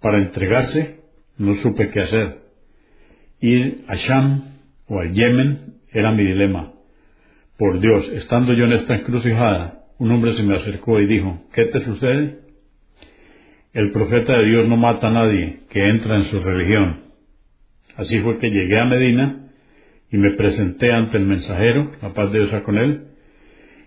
[0.00, 1.00] para entregarse,
[1.36, 2.38] no supe qué hacer.
[3.40, 4.44] Ir a Sham
[4.86, 6.72] o al Yemen era mi dilema.
[7.56, 11.64] Por Dios, estando yo en esta encrucijada, un hombre se me acercó y dijo, ¿qué
[11.66, 12.38] te sucede?
[13.72, 17.02] El profeta de Dios no mata a nadie que entra en su religión.
[17.96, 19.50] Así fue que llegué a Medina
[20.10, 23.08] y me presenté ante el mensajero, la paz de Dios con él,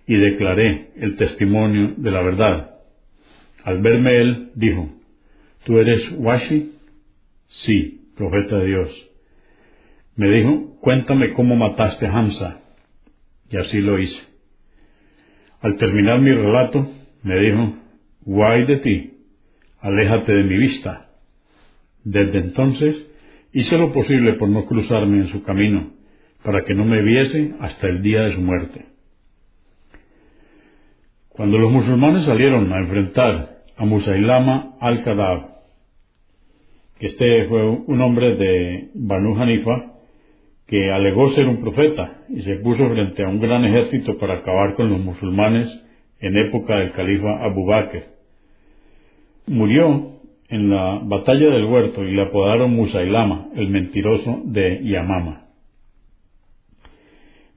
[0.05, 2.71] y declaré el testimonio de la verdad.
[3.63, 4.89] Al verme él, dijo,
[5.65, 6.73] ¿tú eres Washi?
[7.47, 9.10] Sí, profeta de Dios.
[10.15, 12.61] Me dijo, cuéntame cómo mataste a Hamza.
[13.49, 14.21] Y así lo hice.
[15.61, 16.89] Al terminar mi relato,
[17.23, 17.75] me dijo,
[18.21, 19.13] guay de ti,
[19.79, 21.09] aléjate de mi vista.
[22.03, 23.07] Desde entonces
[23.53, 25.91] hice lo posible por no cruzarme en su camino,
[26.43, 28.85] para que no me viese hasta el día de su muerte.
[31.29, 35.51] Cuando los musulmanes salieron a enfrentar a Musailama al-Kadab,
[36.99, 39.90] que este fue un hombre de Banu Hanifa,
[40.71, 44.73] que alegó ser un profeta y se puso frente a un gran ejército para acabar
[44.75, 45.67] con los musulmanes
[46.21, 48.05] en época del califa Abu Bakr.
[49.47, 50.11] Murió
[50.47, 55.47] en la batalla del huerto y le apodaron Musailama, el mentiroso de Yamama.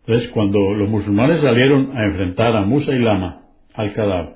[0.00, 3.42] Entonces, cuando los musulmanes salieron a enfrentar a Musailama,
[3.74, 4.34] al-Kadab,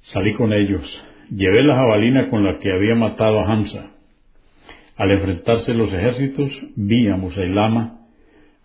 [0.00, 3.90] salí con ellos, llevé la jabalina con la que había matado a Hamza.
[5.00, 8.00] Al enfrentarse los ejércitos, vi a Musailama,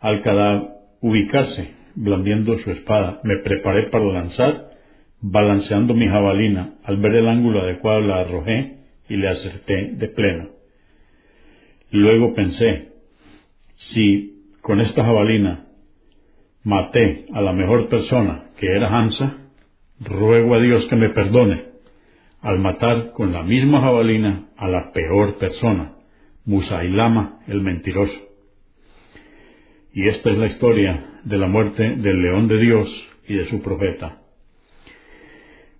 [0.02, 0.68] al-Kadab,
[1.00, 3.22] ubicarse, blandiendo su espada.
[3.24, 4.70] Me preparé para lanzar
[5.22, 10.50] balanceando mi jabalina, al ver el ángulo adecuado la arrojé y le acerté de pleno.
[11.92, 12.90] Luego pensé,
[13.78, 15.68] si con esta jabalina
[16.64, 19.38] maté a la mejor persona, que era Hamza,
[20.02, 21.64] ruego a Dios que me perdone
[22.42, 25.95] al matar con la misma jabalina a la peor persona,
[26.46, 28.20] Musailama el mentiroso.
[29.93, 33.62] Y esta es la historia de la muerte del león de Dios y de su
[33.62, 34.22] profeta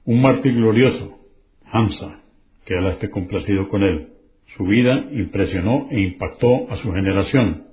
[0.06, 1.18] un mártir glorioso,
[1.66, 2.22] Hamza,
[2.66, 4.10] que Alá esté complacido con él.
[4.56, 7.64] Su vida impresionó e impactó a su generación.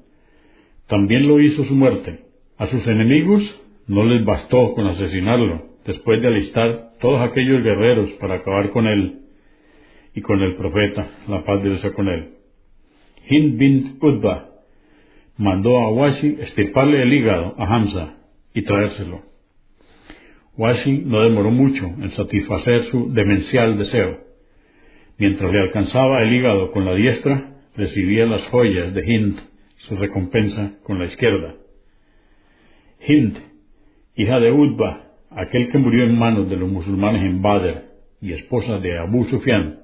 [0.87, 2.21] También lo hizo su muerte.
[2.57, 3.43] A sus enemigos
[3.87, 9.21] no les bastó con asesinarlo, después de alistar todos aquellos guerreros para acabar con él
[10.15, 12.31] y con el profeta, la paz de Dios con él.
[13.29, 14.51] Hind bin Udba
[15.37, 18.17] mandó a Washi estirparle el hígado a Hamza
[18.55, 19.23] y traérselo.
[20.57, 24.21] Washi no demoró mucho en satisfacer su demencial deseo.
[25.19, 29.41] Mientras le alcanzaba el hígado con la diestra, recibía las joyas de Hind,
[29.79, 31.55] su recompensa con la izquierda.
[33.07, 33.37] Hind,
[34.17, 37.85] hija de Utba, aquel que murió en manos de los musulmanes en Badr
[38.21, 39.82] y esposa de Abu Sufyan,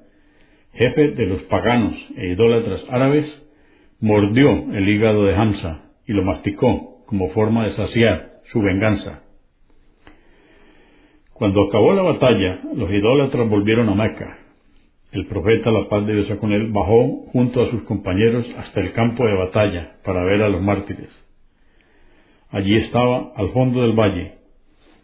[0.79, 3.27] jefe de los paganos e idólatras árabes,
[3.99, 9.23] mordió el hígado de Hamza y lo masticó como forma de saciar su venganza.
[11.33, 14.37] Cuando acabó la batalla, los idólatras volvieron a Meca.
[15.11, 18.93] El profeta, la paz de Dios con él, bajó junto a sus compañeros hasta el
[18.93, 21.09] campo de batalla para ver a los mártires.
[22.51, 24.35] Allí estaba, al fondo del valle,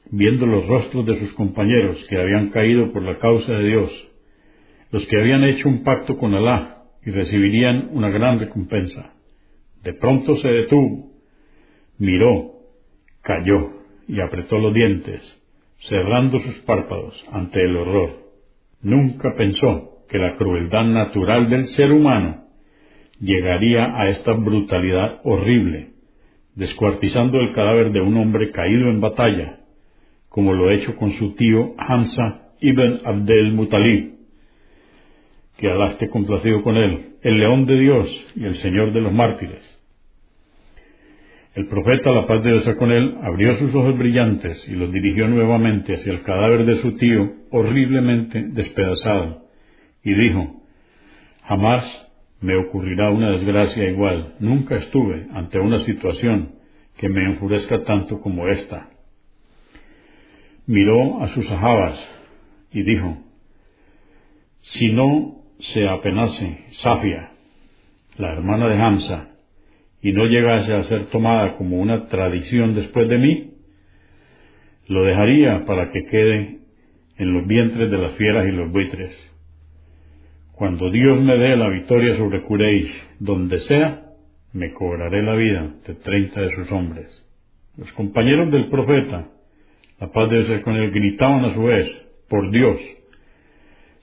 [0.10, 4.15] viendo los rostros de sus compañeros que habían caído por la causa de Dios,
[4.92, 9.14] los que habían hecho un pacto con Alá y recibirían una gran recompensa.
[9.84, 11.12] De pronto se detuvo,
[11.98, 12.54] miró,
[13.22, 15.22] cayó y apretó los dientes
[15.88, 18.26] cerrando sus párpados ante el horror.
[18.82, 22.46] Nunca pensó que la crueldad natural del ser humano
[23.20, 25.90] llegaría a esta brutalidad horrible,
[26.56, 29.60] descuartizando el cadáver de un hombre caído en batalla,
[30.30, 34.15] como lo ha hecho con su tío Hamza ibn Abdel Mutalib,
[35.58, 39.64] que Alá complacido con él, el león de Dios y el señor de los mártires.
[41.56, 45.28] El profeta, la paz de Dios con él, abrió sus ojos brillantes y los dirigió
[45.30, 49.46] nuevamente hacia el cadáver de su tío, horriblemente despedazado,
[50.04, 50.62] y dijo,
[51.44, 56.56] Jamás me ocurrirá una desgracia igual, nunca estuve ante una situación
[56.98, 58.90] que me enfurezca tanto como esta.
[60.66, 61.98] Miró a sus ajabas
[62.72, 63.18] y dijo,
[64.62, 67.32] Si no se apenase Safia,
[68.18, 69.30] la hermana de Hamza,
[70.02, 73.52] y no llegase a ser tomada como una tradición después de mí,
[74.88, 76.60] lo dejaría para que quede
[77.18, 79.12] en los vientres de las fieras y los buitres.
[80.54, 84.06] Cuando Dios me dé la victoria sobre Cureish, donde sea,
[84.54, 87.08] me cobraré la vida de treinta de sus hombres.
[87.78, 89.28] Los compañeros del profeta,
[90.00, 91.90] la paz debe ser con él, gritaban a su vez,
[92.30, 92.78] por Dios,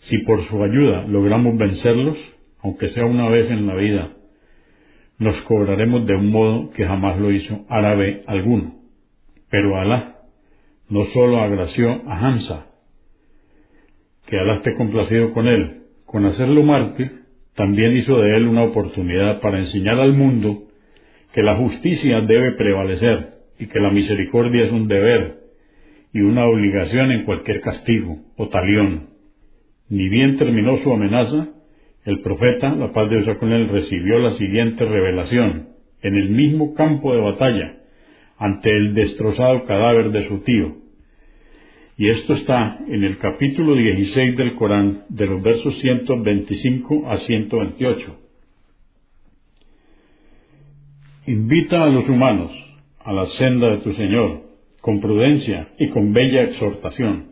[0.03, 2.17] si por su ayuda logramos vencerlos,
[2.61, 4.13] aunque sea una vez en la vida,
[5.19, 8.75] nos cobraremos de un modo que jamás lo hizo árabe alguno.
[9.51, 10.17] Pero Alá
[10.89, 12.67] no sólo agració a Hamza,
[14.27, 17.23] que Alá esté complacido con él, con hacerlo mártir,
[17.55, 20.65] también hizo de él una oportunidad para enseñar al mundo
[21.33, 25.43] que la justicia debe prevalecer y que la misericordia es un deber
[26.13, 29.12] y una obligación en cualquier castigo o talión.
[29.89, 31.49] Ni bien terminó su amenaza,
[32.05, 35.69] el profeta, la paz de Dios con él, recibió la siguiente revelación
[36.03, 37.79] en el mismo campo de batalla,
[38.37, 40.77] ante el destrozado cadáver de su tío.
[41.97, 48.19] Y esto está en el capítulo 16 del Corán, de los versos 125 a 128.
[51.27, 52.51] Invita a los humanos
[52.99, 54.43] a la senda de tu Señor,
[54.81, 57.32] con prudencia y con bella exhortación.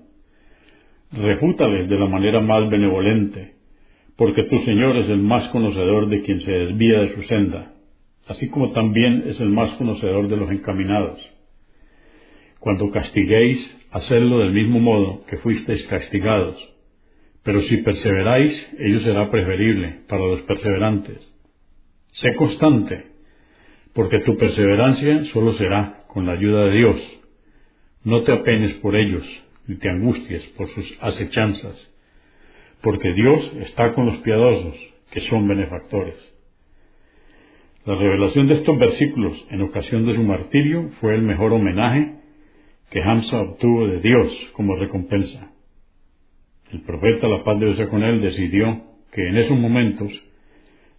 [1.12, 3.60] Refútales de la manera más benevolente
[4.20, 7.72] porque tu Señor es el más conocedor de quien se desvía de su senda.
[8.28, 11.18] así como también es el más conocedor de los encaminados.
[12.58, 13.58] Cuando castiguéis,
[13.90, 16.56] hacedlo del mismo modo que fuisteis castigados.
[17.42, 21.18] Pero si perseveráis, ello será preferible para los perseverantes.
[22.08, 23.06] Sé constante,
[23.94, 27.20] porque tu perseverancia solo será con la ayuda de Dios.
[28.04, 29.24] No te apenes por ellos,
[29.70, 31.76] ni te angusties por sus acechanzas,
[32.82, 34.74] porque Dios está con los piadosos,
[35.12, 36.16] que son benefactores.
[37.84, 42.16] La revelación de estos versículos en ocasión de su martirio fue el mejor homenaje
[42.90, 45.52] que Hamza obtuvo de Dios como recompensa.
[46.72, 50.10] El profeta, la paz de Dios con él, decidió que en esos momentos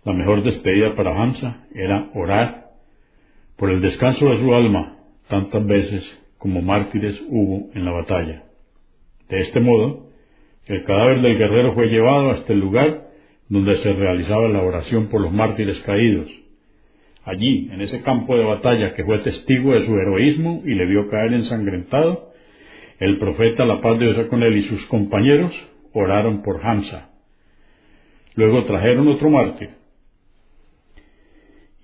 [0.05, 2.71] la mejor despedida para Hamza era orar
[3.57, 4.97] por el descanso de su alma
[5.27, 8.43] tantas veces como mártires hubo en la batalla.
[9.31, 10.07] De este modo,
[10.65, 13.07] el cadáver del guerrero fue llevado hasta el lugar
[13.47, 16.29] donde se realizaba la oración por los mártires caídos.
[17.23, 21.07] Allí, en ese campo de batalla que fue testigo de su heroísmo y le vio
[21.07, 22.33] caer ensangrentado,
[22.99, 25.51] el profeta, la paz de Dios con él y sus compañeros,
[25.93, 27.09] oraron por Hamza.
[28.35, 29.69] Luego trajeron otro mártir.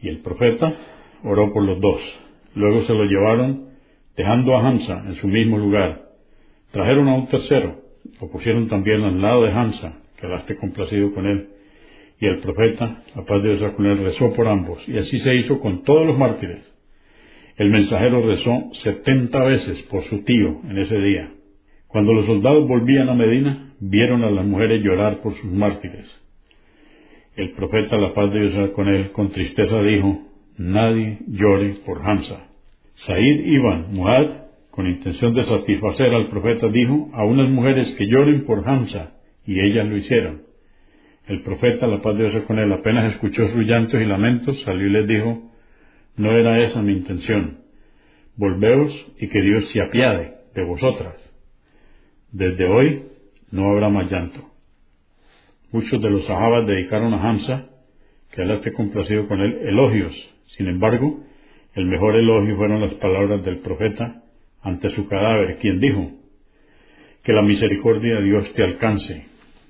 [0.01, 0.75] Y el profeta
[1.23, 2.01] oró por los dos.
[2.55, 3.69] Luego se lo llevaron,
[4.17, 6.06] dejando a Hamza en su mismo lugar.
[6.71, 7.81] Trajeron a un tercero,
[8.21, 11.49] lo pusieron también al lado de Hamza, quedaste complacido con él.
[12.19, 14.87] Y el profeta, la paz de Dios con él, rezó por ambos.
[14.89, 16.61] Y así se hizo con todos los mártires.
[17.57, 21.31] El mensajero rezó setenta veces por su tío en ese día.
[21.87, 26.05] Cuando los soldados volvían a Medina, vieron a las mujeres llorar por sus mártires.
[27.35, 30.21] El profeta, la paz de Dios con él, con tristeza dijo,
[30.57, 32.47] nadie llore por Hamza.
[32.95, 34.46] Said Ibn Muad,
[34.77, 39.59] con intención de satisfacer al profeta, dijo a unas mujeres que lloren por Hamza, y
[39.59, 40.43] ellas lo hicieron.
[41.25, 44.85] El profeta, la paz de Dios con él, apenas escuchó sus llantos y lamentos, salió
[44.85, 45.51] y les dijo,
[46.15, 47.61] no era esa mi intención.
[48.35, 51.15] Volveos y que Dios se apiade de vosotras.
[52.31, 53.01] Desde hoy
[53.49, 54.47] no habrá más llanto.
[55.71, 57.65] Muchos de los sahabas dedicaron a Hamza,
[58.31, 60.13] que él esté complacido con él, elogios.
[60.55, 61.23] Sin embargo,
[61.73, 64.21] el mejor elogio fueron las palabras del profeta
[64.67, 66.11] ante su cadáver, quien dijo,
[67.23, 69.25] que la misericordia de Dios te alcance,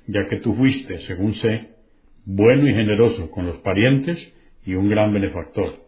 [0.08, 1.70] ya que tú fuiste, según sé,
[2.26, 4.18] bueno y generoso con los parientes
[4.66, 5.86] y un gran benefactor.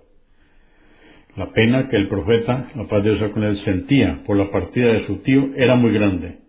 [1.36, 5.06] La pena que el profeta, la paz de con él, sentía por la partida de
[5.06, 6.40] su tío era muy grande.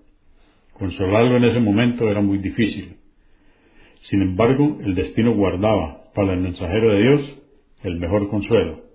[0.74, 2.96] Consolarlo en ese momento era muy difícil.
[4.02, 7.42] Sin embargo, el destino guardaba para el mensajero de Dios
[7.84, 8.89] el mejor consuelo.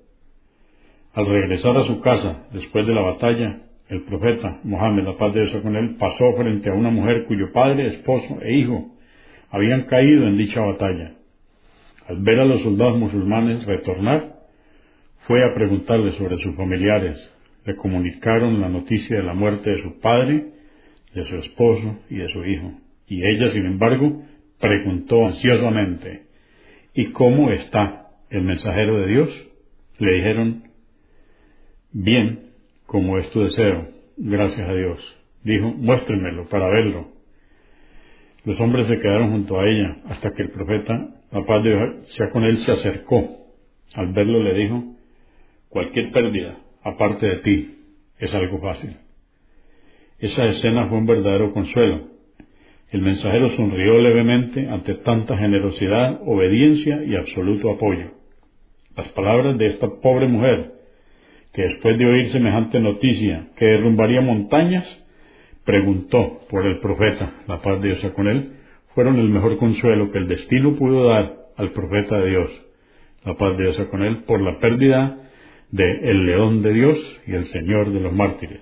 [1.16, 5.45] Al regresar a su casa después de la batalla, el profeta Mohammed, la paz de
[5.45, 8.91] Dios con él, pasó frente a una mujer cuyo padre, esposo e hijo
[9.49, 11.13] habían caído en dicha batalla.
[12.09, 14.36] Al ver a los soldados musulmanes retornar,
[15.20, 17.18] fue a preguntarle sobre sus familiares.
[17.63, 20.47] Le comunicaron la noticia de la muerte de su padre,
[21.13, 22.74] de su esposo y de su hijo.
[23.07, 24.22] Y ella, sin embargo,
[24.59, 26.24] preguntó ansiosamente,
[26.93, 29.47] ¿y cómo está el mensajero de Dios?
[29.97, 30.64] Le dijeron,
[31.95, 32.51] bien,
[32.85, 33.87] como es tu deseo,
[34.17, 35.17] gracias a Dios.
[35.43, 37.07] Dijo, muéstrenmelo para verlo.
[38.43, 42.29] Los hombres se quedaron junto a ella hasta que el profeta, la paz de Dios
[42.31, 43.47] con él, se acercó.
[43.93, 44.83] Al verlo le dijo,
[45.69, 47.77] cualquier pérdida, aparte de ti,
[48.19, 48.97] es algo fácil.
[50.19, 52.09] Esa escena fue un verdadero consuelo.
[52.91, 58.11] El mensajero sonrió levemente ante tanta generosidad, obediencia y absoluto apoyo.
[58.95, 60.74] Las palabras de esta pobre mujer
[61.55, 64.85] que después de oír semejante noticia que derrumbaría montañas,
[65.63, 68.57] preguntó por el profeta, la paz de Dios con él,
[68.93, 72.49] fueron el mejor consuelo que el destino pudo dar al profeta de Dios,
[73.23, 75.17] la paz de Dios con él, por la pérdida
[75.71, 78.59] de el león de Dios y el Señor de los mártires.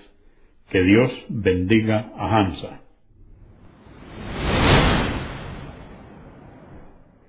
[0.70, 2.84] Que Dios bendiga a Hansa.